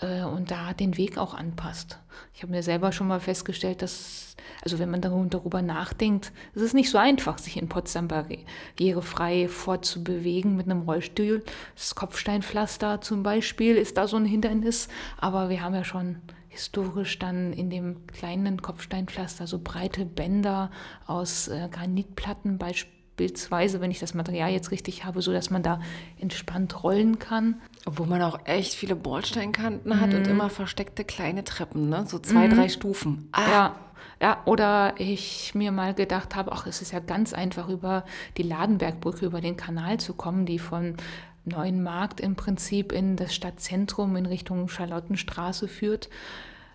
äh, 0.00 0.22
und 0.22 0.50
da 0.50 0.72
den 0.72 0.96
Weg 0.96 1.18
auch 1.18 1.34
anpasst. 1.34 1.98
Ich 2.34 2.42
habe 2.42 2.52
mir 2.52 2.62
selber 2.62 2.92
schon 2.92 3.08
mal 3.08 3.20
festgestellt, 3.20 3.82
dass, 3.82 4.36
also 4.62 4.78
wenn 4.78 4.90
man 4.90 5.00
darüber 5.00 5.62
nachdenkt, 5.62 6.32
es 6.54 6.62
ist 6.62 6.74
nicht 6.74 6.90
so 6.90 6.98
einfach, 6.98 7.38
sich 7.38 7.56
in 7.56 7.68
Potsdam 7.68 8.08
barrierefrei 8.08 9.48
fortzubewegen 9.48 10.56
mit 10.56 10.66
einem 10.66 10.82
Rollstuhl. 10.82 11.44
Das 11.74 11.94
Kopfsteinpflaster 11.94 13.00
zum 13.00 13.22
Beispiel 13.22 13.76
ist 13.76 13.96
da 13.96 14.06
so 14.06 14.16
ein 14.16 14.24
Hindernis, 14.24 14.88
aber 15.18 15.48
wir 15.48 15.62
haben 15.62 15.74
ja 15.74 15.84
schon 15.84 16.16
historisch 16.48 17.18
dann 17.18 17.52
in 17.52 17.70
dem 17.70 18.06
kleinen 18.08 18.60
Kopfsteinpflaster 18.60 19.46
so 19.46 19.60
breite 19.62 20.04
Bänder 20.04 20.70
aus 21.06 21.46
äh, 21.48 21.68
Granitplatten 21.70 22.58
beispielsweise 22.58 22.99
beispielsweise, 23.20 23.80
wenn 23.80 23.90
ich 23.90 23.98
das 23.98 24.14
Material 24.14 24.50
jetzt 24.50 24.70
richtig 24.70 25.04
habe, 25.04 25.20
so 25.20 25.32
dass 25.32 25.50
man 25.50 25.62
da 25.62 25.80
entspannt 26.18 26.82
rollen 26.82 27.18
kann. 27.18 27.60
Obwohl 27.84 28.06
man 28.06 28.22
auch 28.22 28.40
echt 28.44 28.74
viele 28.74 28.96
Bordsteinkanten 28.96 29.92
mhm. 29.92 30.00
hat 30.00 30.14
und 30.14 30.24
mhm. 30.24 30.30
immer 30.30 30.50
versteckte 30.50 31.04
kleine 31.04 31.44
Treppen, 31.44 31.88
ne? 31.88 32.04
so 32.06 32.18
zwei, 32.18 32.48
mhm. 32.48 32.54
drei 32.54 32.68
Stufen. 32.68 33.28
Ah. 33.32 33.50
Ja. 33.50 33.76
Ja, 34.22 34.42
oder 34.44 34.94
ich 34.98 35.54
mir 35.54 35.72
mal 35.72 35.94
gedacht 35.94 36.36
habe, 36.36 36.52
ach, 36.52 36.66
es 36.66 36.82
ist 36.82 36.92
ja 36.92 36.98
ganz 36.98 37.32
einfach, 37.32 37.70
über 37.70 38.04
die 38.36 38.42
Ladenbergbrücke, 38.42 39.24
über 39.24 39.40
den 39.40 39.56
Kanal 39.56 39.98
zu 39.98 40.12
kommen, 40.12 40.44
die 40.44 40.58
von 40.58 40.96
Neuen 41.46 41.82
Markt 41.82 42.20
im 42.20 42.36
Prinzip 42.36 42.92
in 42.92 43.16
das 43.16 43.34
Stadtzentrum 43.34 44.16
in 44.16 44.26
Richtung 44.26 44.68
Charlottenstraße 44.68 45.68
führt 45.68 46.10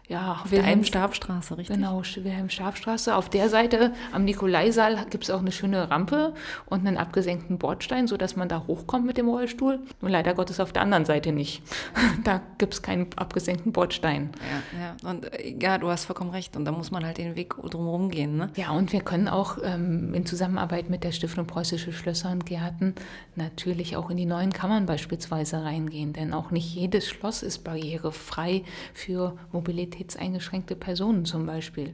ja, 0.08 0.44
Wilhelm-Stabstraße, 0.48 1.58
richtig? 1.58 1.76
Genau, 1.76 2.04
Wilhelm-Stabstraße. 2.04 3.16
Auf 3.16 3.30
der 3.30 3.50
Seite 3.50 3.92
am 4.12 4.24
Nikolaisaal 4.24 5.08
gibt 5.10 5.24
es 5.24 5.32
auch 5.32 5.40
eine 5.40 5.52
schöne 5.52 5.90
Rampe 5.90 6.36
und 6.68 6.86
einen 6.86 6.98
abgesenkten 6.98 7.58
Bordstein, 7.58 8.08
sodass 8.08 8.36
man 8.36 8.48
da 8.48 8.66
hochkommt 8.68 9.08
mit 9.08 9.18
dem 9.18 9.28
Rollstuhl. 9.28 9.80
Nur 10.02 10.12
leider 10.12 10.36
Gottes 10.36 10.60
auf 10.60 10.72
der 10.72 10.84
anderen 10.84 11.06
Seite 11.06 11.32
nicht. 11.32 11.64
da 12.24 12.42
gibt 12.60 12.76
es 12.76 12.82
keinen 12.84 13.08
abgesenkten 13.16 13.72
Bordstein. 13.72 14.30
Ja, 14.74 14.80
ja. 14.80 15.10
Und 15.10 15.34
äh, 15.34 15.56
ja, 15.60 15.80
du 15.80 15.90
hast 15.90 16.06
vollkommen 16.06 16.30
recht. 16.30 16.56
Und 16.56 16.66
da 16.66 16.72
muss 16.72 16.92
man 16.92 17.04
halt 17.04 17.18
den 17.18 17.36
Weg 17.36 17.56
drumherum 17.56 18.12
gehen. 18.12 18.38
Ne? 18.38 18.52
Ja, 18.56 18.72
und 18.72 18.94
wir 18.94 19.02
können 19.02 19.28
auch 19.28 19.58
ähm, 19.64 20.14
in 20.14 20.28
Zusammenarbeit 20.28 20.88
mit 20.88 21.04
der 21.04 21.14
Stiftung 21.14 21.48
Preußische 21.48 21.92
Schlösser 21.94 22.32
und 22.32 22.46
Gärten 22.46 22.94
natürlich 23.36 23.98
auch 23.98 24.12
in 24.12 24.18
die 24.18 24.26
neuen 24.28 24.54
Kammern 24.54 24.86
beispielsweise 24.86 25.64
reingehen. 25.64 26.14
Denn 26.14 26.32
auch 26.32 26.52
nicht 26.52 26.76
jedes 26.76 27.10
Schloss 27.10 27.42
ist 27.42 27.64
barrierefrei 27.64 28.64
für 28.94 29.36
Mobilität 29.52 29.95
mobilitätseingeschränkte 29.96 30.76
Personen 30.76 31.26
zum 31.26 31.46
Beispiel. 31.46 31.94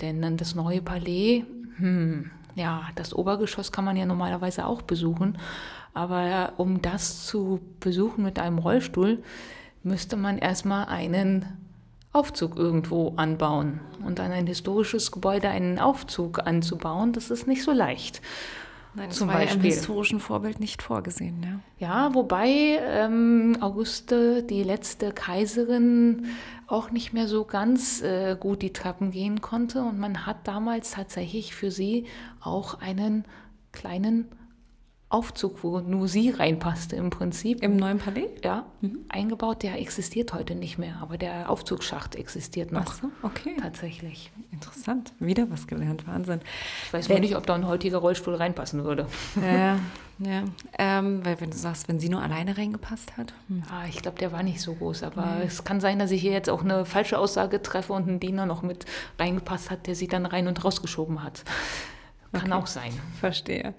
Denn 0.00 0.20
dann 0.20 0.36
das 0.36 0.54
neue 0.54 0.82
Palais, 0.82 1.44
hm, 1.76 2.30
ja, 2.54 2.88
das 2.94 3.14
Obergeschoss 3.14 3.72
kann 3.72 3.84
man 3.84 3.96
ja 3.96 4.06
normalerweise 4.06 4.66
auch 4.66 4.82
besuchen, 4.82 5.38
aber 5.92 6.52
um 6.56 6.82
das 6.82 7.26
zu 7.26 7.60
besuchen 7.80 8.24
mit 8.24 8.38
einem 8.38 8.58
Rollstuhl, 8.58 9.22
müsste 9.82 10.16
man 10.16 10.38
erstmal 10.38 10.86
einen 10.86 11.46
Aufzug 12.12 12.56
irgendwo 12.56 13.14
anbauen. 13.16 13.80
Und 14.04 14.20
an 14.20 14.32
ein 14.32 14.46
historisches 14.46 15.10
Gebäude 15.10 15.48
einen 15.48 15.78
Aufzug 15.78 16.46
anzubauen, 16.46 17.12
das 17.12 17.30
ist 17.30 17.46
nicht 17.46 17.62
so 17.62 17.72
leicht. 17.72 18.20
Nein, 18.94 19.08
das 19.08 19.18
zum 19.18 19.28
war 19.28 19.34
Beispiel. 19.36 19.56
Ja 19.56 19.64
im 19.64 19.70
historischen 19.70 20.20
Vorbild 20.20 20.60
nicht 20.60 20.82
vorgesehen. 20.82 21.60
Ja, 21.78 22.06
ja 22.06 22.14
wobei 22.14 22.78
ähm, 22.80 23.56
Auguste, 23.60 24.42
die 24.42 24.62
letzte 24.62 25.12
Kaiserin, 25.12 26.26
auch 26.66 26.90
nicht 26.90 27.12
mehr 27.12 27.28
so 27.28 27.44
ganz 27.44 28.02
äh, 28.02 28.36
gut 28.38 28.62
die 28.62 28.72
Treppen 28.72 29.10
gehen 29.10 29.40
konnte. 29.40 29.82
Und 29.82 29.98
man 29.98 30.26
hat 30.26 30.46
damals 30.46 30.92
tatsächlich 30.92 31.54
für 31.54 31.70
sie 31.70 32.06
auch 32.40 32.80
einen 32.80 33.24
kleinen 33.72 34.28
Aufzug, 35.10 35.62
wo 35.62 35.78
nur 35.78 36.08
sie 36.08 36.30
reinpasste 36.30 36.96
im 36.96 37.10
Prinzip. 37.10 37.62
Im 37.62 37.76
neuen 37.76 37.98
Palais? 37.98 38.28
Ja, 38.42 38.66
mhm. 38.80 39.00
eingebaut. 39.08 39.62
Der 39.62 39.80
existiert 39.80 40.32
heute 40.32 40.56
nicht 40.56 40.76
mehr, 40.76 40.96
aber 41.00 41.18
der 41.18 41.50
Aufzugsschacht 41.50 42.16
existiert 42.16 42.72
noch. 42.72 42.86
Ach 42.86 42.94
so, 42.94 43.10
okay. 43.22 43.54
Tatsächlich. 43.60 44.32
Interessant. 44.50 45.12
Wieder 45.20 45.48
was 45.50 45.66
gelernt. 45.68 46.06
Wahnsinn. 46.08 46.40
Ich 46.86 46.92
weiß 46.92 47.08
wenn, 47.08 47.20
nicht, 47.20 47.36
ob 47.36 47.46
da 47.46 47.54
ein 47.54 47.66
heutiger 47.66 47.98
Rollstuhl 47.98 48.34
reinpassen 48.34 48.84
würde. 48.84 49.06
Ja, 49.40 49.78
ja. 50.18 50.44
Ähm, 50.78 51.24
weil 51.24 51.40
wenn 51.40 51.50
du 51.50 51.56
sagst, 51.56 51.88
wenn 51.88 52.00
sie 52.00 52.08
nur 52.08 52.22
alleine 52.22 52.56
reingepasst 52.56 53.16
hat. 53.16 53.34
Hm. 53.48 53.62
Ah, 53.70 53.86
ich 53.88 54.02
glaube, 54.02 54.18
der 54.18 54.32
war 54.32 54.42
nicht 54.42 54.60
so 54.60 54.74
groß. 54.74 55.02
Aber 55.02 55.26
mhm. 55.26 55.42
es 55.46 55.64
kann 55.64 55.80
sein, 55.80 55.98
dass 55.98 56.10
ich 56.10 56.22
hier 56.22 56.32
jetzt 56.32 56.50
auch 56.50 56.62
eine 56.62 56.84
falsche 56.84 57.18
Aussage 57.18 57.62
treffe 57.62 57.92
und 57.92 58.08
ein 58.08 58.20
Diener 58.20 58.46
noch 58.46 58.62
mit 58.62 58.86
reingepasst 59.18 59.70
hat, 59.70 59.86
der 59.86 59.94
sie 59.94 60.08
dann 60.08 60.26
rein 60.26 60.48
und 60.48 60.64
rausgeschoben 60.64 61.22
hat. 61.22 61.44
Kann 62.34 62.52
okay. 62.52 62.62
auch 62.62 62.66
sein. 62.66 62.92
Verstehe. 63.20 63.74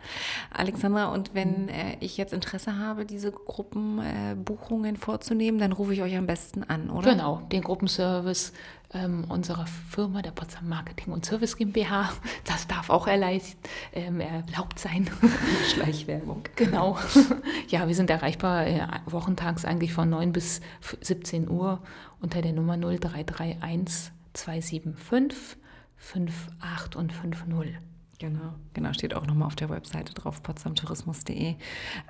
Alexandra, 0.52 1.06
und 1.08 1.34
wenn 1.34 1.70
äh, 1.70 1.98
ich 2.00 2.18
jetzt 2.18 2.34
Interesse 2.34 2.78
habe, 2.78 3.06
diese 3.06 3.32
Gruppenbuchungen 3.32 4.96
äh, 4.96 4.98
vorzunehmen, 4.98 5.60
dann 5.60 5.72
rufe 5.72 5.94
ich 5.94 6.02
euch 6.02 6.16
am 6.16 6.26
besten 6.26 6.64
an, 6.64 6.90
oder? 6.90 7.12
Genau, 7.12 7.42
den 7.52 7.62
Gruppenservice 7.62 8.54
ähm, 8.94 9.26
unserer 9.30 9.66
Firma, 9.68 10.22
der 10.22 10.32
Potsdam 10.32 10.70
Marketing 10.70 11.14
und 11.14 11.26
Service 11.26 11.58
GmbH, 11.58 12.12
das 12.46 12.68
darf 12.68 12.90
auch 12.90 13.08
erleicht, 13.08 13.58
ähm, 13.94 14.20
erlaubt 14.20 14.80
sein. 14.80 15.10
Schleichwerbung. 15.74 16.44
Genau. 16.56 16.98
Ja, 17.70 17.88
wir 17.88 17.96
sind 17.96 18.10
erreichbar 18.10 18.68
äh, 18.68 18.88
wochentags 19.06 19.66
eigentlich 19.66 19.92
von 19.92 20.10
9 20.10 20.32
bis 20.32 20.62
17 21.02 21.50
Uhr 21.50 21.82
unter 22.22 22.42
der 22.42 22.54
Nummer 22.54 22.78
0331 22.78 24.12
275 24.34 25.58
58 26.14 26.96
und 26.96 27.14
50. 27.14 27.80
Genau, 28.20 28.54
genau, 28.74 28.94
steht 28.94 29.14
auch 29.14 29.26
nochmal 29.26 29.48
auf 29.48 29.56
der 29.56 29.70
Webseite 29.70 30.14
drauf, 30.14 30.42
potsdamtourismus.de. 30.42 31.56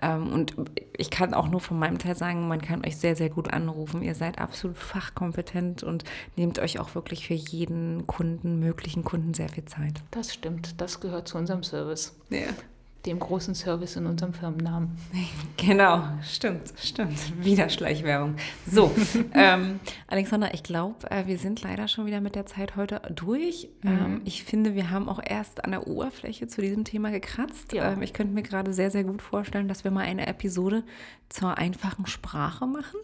Ähm, 0.01 0.33
und 0.33 0.55
ich 0.95 1.09
kann 1.09 1.33
auch 1.33 1.47
nur 1.47 1.61
von 1.61 1.79
meinem 1.79 1.97
Teil 1.97 2.15
sagen, 2.15 2.47
man 2.47 2.61
kann 2.61 2.85
euch 2.85 2.97
sehr, 2.97 3.15
sehr 3.15 3.29
gut 3.29 3.51
anrufen. 3.51 4.03
Ihr 4.03 4.15
seid 4.15 4.39
absolut 4.39 4.77
fachkompetent 4.77 5.83
und 5.83 6.03
nehmt 6.35 6.59
euch 6.59 6.79
auch 6.79 6.93
wirklich 6.93 7.27
für 7.27 7.33
jeden 7.33 8.05
Kunden, 8.05 8.59
möglichen 8.59 9.03
Kunden 9.03 9.33
sehr 9.33 9.49
viel 9.49 9.65
Zeit. 9.65 10.03
Das 10.11 10.33
stimmt, 10.33 10.79
das 10.79 10.99
gehört 10.99 11.27
zu 11.27 11.37
unserem 11.37 11.63
Service. 11.63 12.15
Ja 12.29 12.49
dem 13.05 13.19
großen 13.19 13.55
Service 13.55 13.95
in 13.95 14.05
unserem 14.05 14.33
Firmennamen. 14.33 14.91
Genau, 15.57 16.03
stimmt, 16.21 16.73
stimmt. 16.77 17.17
Wieder 17.43 17.69
Schleichwerbung. 17.69 18.35
So, 18.69 18.91
ähm, 19.33 19.79
Alexander, 20.05 20.53
ich 20.53 20.61
glaube, 20.61 21.09
äh, 21.09 21.25
wir 21.25 21.39
sind 21.39 21.63
leider 21.63 21.87
schon 21.87 22.05
wieder 22.05 22.21
mit 22.21 22.35
der 22.35 22.45
Zeit 22.45 22.75
heute 22.75 23.01
durch. 23.15 23.69
Mhm. 23.81 23.89
Ähm, 23.89 24.21
ich 24.25 24.43
finde, 24.43 24.75
wir 24.75 24.91
haben 24.91 25.09
auch 25.09 25.19
erst 25.23 25.63
an 25.63 25.71
der 25.71 25.87
Oberfläche 25.87 26.47
zu 26.47 26.61
diesem 26.61 26.83
Thema 26.83 27.09
gekratzt. 27.09 27.73
Ja. 27.73 27.93
Ähm, 27.93 28.01
ich 28.03 28.13
könnte 28.13 28.33
mir 28.33 28.43
gerade 28.43 28.73
sehr, 28.73 28.91
sehr 28.91 29.05
gut 29.05 29.23
vorstellen, 29.23 29.67
dass 29.67 29.83
wir 29.83 29.91
mal 29.91 30.01
eine 30.01 30.27
Episode 30.27 30.83
zur 31.29 31.57
einfachen 31.57 32.05
Sprache 32.05 32.67
machen. 32.67 32.99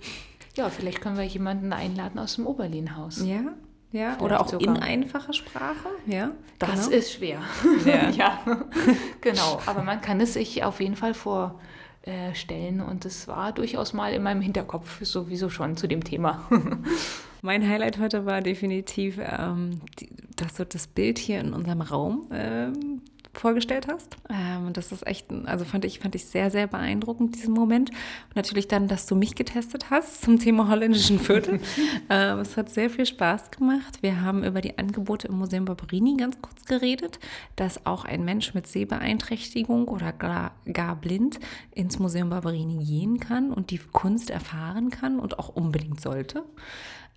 Ja, 0.55 0.69
vielleicht 0.69 1.01
können 1.01 1.17
wir 1.17 1.23
jemanden 1.23 1.73
einladen 1.73 2.19
aus 2.19 2.35
dem 2.35 2.45
Oberlinhaus. 2.45 3.25
Ja, 3.25 3.55
ja, 3.91 4.17
oder 4.19 4.41
auch 4.41 4.47
sogar. 4.49 4.75
in 4.75 4.81
einfacher 4.81 5.33
Sprache. 5.33 5.89
Ja, 6.05 6.31
das 6.59 6.85
genau. 6.85 6.97
ist 6.97 7.13
schwer. 7.13 7.39
Ja. 7.85 8.09
ja. 8.09 8.39
genau. 9.21 9.61
Aber 9.65 9.83
man 9.83 10.01
kann 10.01 10.19
es 10.21 10.33
sich 10.33 10.63
auf 10.63 10.79
jeden 10.79 10.95
Fall 10.95 11.13
vorstellen 11.13 12.81
und 12.81 13.05
es 13.05 13.27
war 13.27 13.51
durchaus 13.51 13.93
mal 13.93 14.13
in 14.13 14.23
meinem 14.23 14.41
Hinterkopf 14.41 15.03
sowieso 15.03 15.49
schon 15.49 15.77
zu 15.77 15.87
dem 15.87 16.03
Thema. 16.03 16.47
mein 17.41 17.67
Highlight 17.67 17.99
heute 17.99 18.25
war 18.25 18.41
definitiv, 18.41 19.19
ähm, 19.19 19.81
die, 19.99 20.09
dass 20.35 20.55
so 20.55 20.63
das 20.63 20.87
Bild 20.87 21.17
hier 21.17 21.39
in 21.39 21.53
unserem 21.53 21.81
Raum 21.81 22.27
ähm, 22.31 22.90
vorgestellt 23.33 23.87
hast. 23.87 24.17
Ähm, 24.29 24.73
das 24.73 24.91
ist 24.91 25.07
echt, 25.07 25.27
also 25.45 25.63
fand 25.63 25.85
ich, 25.85 25.99
fand 25.99 26.15
ich 26.15 26.25
sehr, 26.25 26.51
sehr 26.51 26.67
beeindruckend, 26.67 27.35
diesen 27.35 27.53
Moment. 27.53 27.89
Und 27.89 28.35
natürlich 28.35 28.67
dann, 28.67 28.87
dass 28.87 29.05
du 29.05 29.15
mich 29.15 29.35
getestet 29.35 29.89
hast 29.89 30.21
zum 30.21 30.39
Thema 30.39 30.67
holländischen 30.67 31.19
Viertel. 31.19 31.59
ähm, 32.09 32.39
es 32.39 32.57
hat 32.57 32.69
sehr 32.69 32.89
viel 32.89 33.05
Spaß 33.05 33.51
gemacht. 33.51 33.99
Wir 34.01 34.21
haben 34.21 34.43
über 34.43 34.61
die 34.61 34.77
Angebote 34.77 35.27
im 35.27 35.37
Museum 35.37 35.65
Barberini 35.65 36.17
ganz 36.17 36.41
kurz 36.41 36.65
geredet, 36.65 37.19
dass 37.55 37.85
auch 37.85 38.05
ein 38.05 38.25
Mensch 38.25 38.53
mit 38.53 38.67
Sehbeeinträchtigung 38.67 39.87
oder 39.87 40.11
gar, 40.11 40.51
gar 40.71 40.95
blind 40.95 41.39
ins 41.73 41.99
Museum 41.99 42.29
Barberini 42.29 42.83
gehen 42.83 43.19
kann 43.19 43.51
und 43.51 43.71
die 43.71 43.79
Kunst 43.79 44.29
erfahren 44.29 44.89
kann 44.89 45.19
und 45.19 45.39
auch 45.39 45.49
unbedingt 45.49 46.01
sollte. 46.01 46.43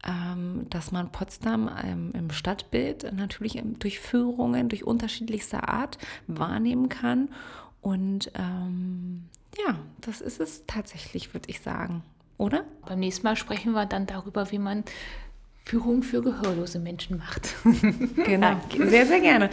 Ähm, 0.06 0.66
dass 0.68 0.92
man 0.92 1.10
Potsdam 1.12 1.70
ähm, 1.82 2.10
im 2.12 2.30
Stadtbild 2.30 3.10
natürlich 3.14 3.58
durch 3.78 4.00
Führungen, 4.00 4.68
durch 4.68 4.84
unterschiedlichste 4.84 5.66
Art 5.66 5.96
wahrnehmen 6.26 6.90
kann. 6.90 7.30
Und 7.80 8.30
ähm, 8.34 9.24
ja, 9.66 9.76
das 10.02 10.20
ist 10.20 10.40
es 10.40 10.64
tatsächlich, 10.66 11.32
würde 11.32 11.48
ich 11.48 11.60
sagen. 11.60 12.02
Oder? 12.36 12.64
Beim 12.86 13.00
nächsten 13.00 13.26
Mal 13.26 13.36
sprechen 13.36 13.72
wir 13.72 13.86
dann 13.86 14.06
darüber, 14.06 14.50
wie 14.50 14.58
man 14.58 14.84
Führung 15.64 16.02
für 16.02 16.20
gehörlose 16.20 16.78
Menschen 16.78 17.16
macht. 17.16 17.54
genau, 18.24 18.60
sehr, 18.78 19.06
sehr 19.06 19.20
gerne. 19.20 19.48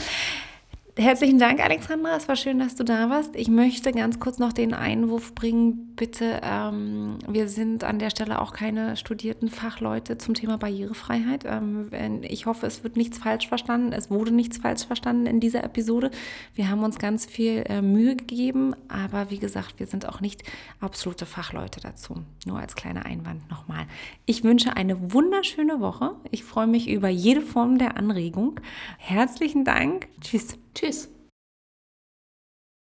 Herzlichen 1.01 1.39
Dank, 1.39 1.59
Alexandra. 1.61 2.15
Es 2.15 2.27
war 2.27 2.35
schön, 2.35 2.59
dass 2.59 2.75
du 2.75 2.83
da 2.83 3.09
warst. 3.09 3.35
Ich 3.35 3.47
möchte 3.47 3.91
ganz 3.91 4.19
kurz 4.19 4.37
noch 4.37 4.53
den 4.53 4.75
Einwurf 4.75 5.33
bringen. 5.33 5.95
Bitte, 5.95 6.39
ähm, 6.43 7.17
wir 7.27 7.49
sind 7.49 7.83
an 7.83 7.97
der 7.97 8.11
Stelle 8.11 8.39
auch 8.39 8.53
keine 8.53 8.95
studierten 8.95 9.49
Fachleute 9.49 10.19
zum 10.19 10.35
Thema 10.35 10.59
Barrierefreiheit. 10.59 11.43
Ähm, 11.47 11.89
ich 12.21 12.45
hoffe, 12.45 12.67
es 12.67 12.83
wird 12.83 12.97
nichts 12.97 13.17
falsch 13.17 13.47
verstanden. 13.47 13.93
Es 13.93 14.11
wurde 14.11 14.31
nichts 14.31 14.59
falsch 14.59 14.85
verstanden 14.85 15.25
in 15.25 15.39
dieser 15.39 15.63
Episode. 15.63 16.11
Wir 16.53 16.69
haben 16.69 16.83
uns 16.83 16.99
ganz 16.99 17.25
viel 17.25 17.63
äh, 17.67 17.81
Mühe 17.81 18.15
gegeben, 18.15 18.75
aber 18.87 19.31
wie 19.31 19.39
gesagt, 19.39 19.79
wir 19.79 19.87
sind 19.87 20.07
auch 20.07 20.21
nicht 20.21 20.43
absolute 20.81 21.25
Fachleute 21.25 21.79
dazu. 21.79 22.21
Nur 22.45 22.59
als 22.59 22.75
kleiner 22.75 23.07
Einwand 23.07 23.49
nochmal. 23.49 23.87
Ich 24.27 24.43
wünsche 24.43 24.77
eine 24.77 25.13
wunderschöne 25.13 25.79
Woche. 25.79 26.11
Ich 26.29 26.43
freue 26.43 26.67
mich 26.67 26.87
über 26.87 27.09
jede 27.09 27.41
Form 27.41 27.79
der 27.79 27.97
Anregung. 27.97 28.59
Herzlichen 28.99 29.65
Dank. 29.65 30.07
Tschüss. 30.21 30.60
Tschüss. 30.73 31.09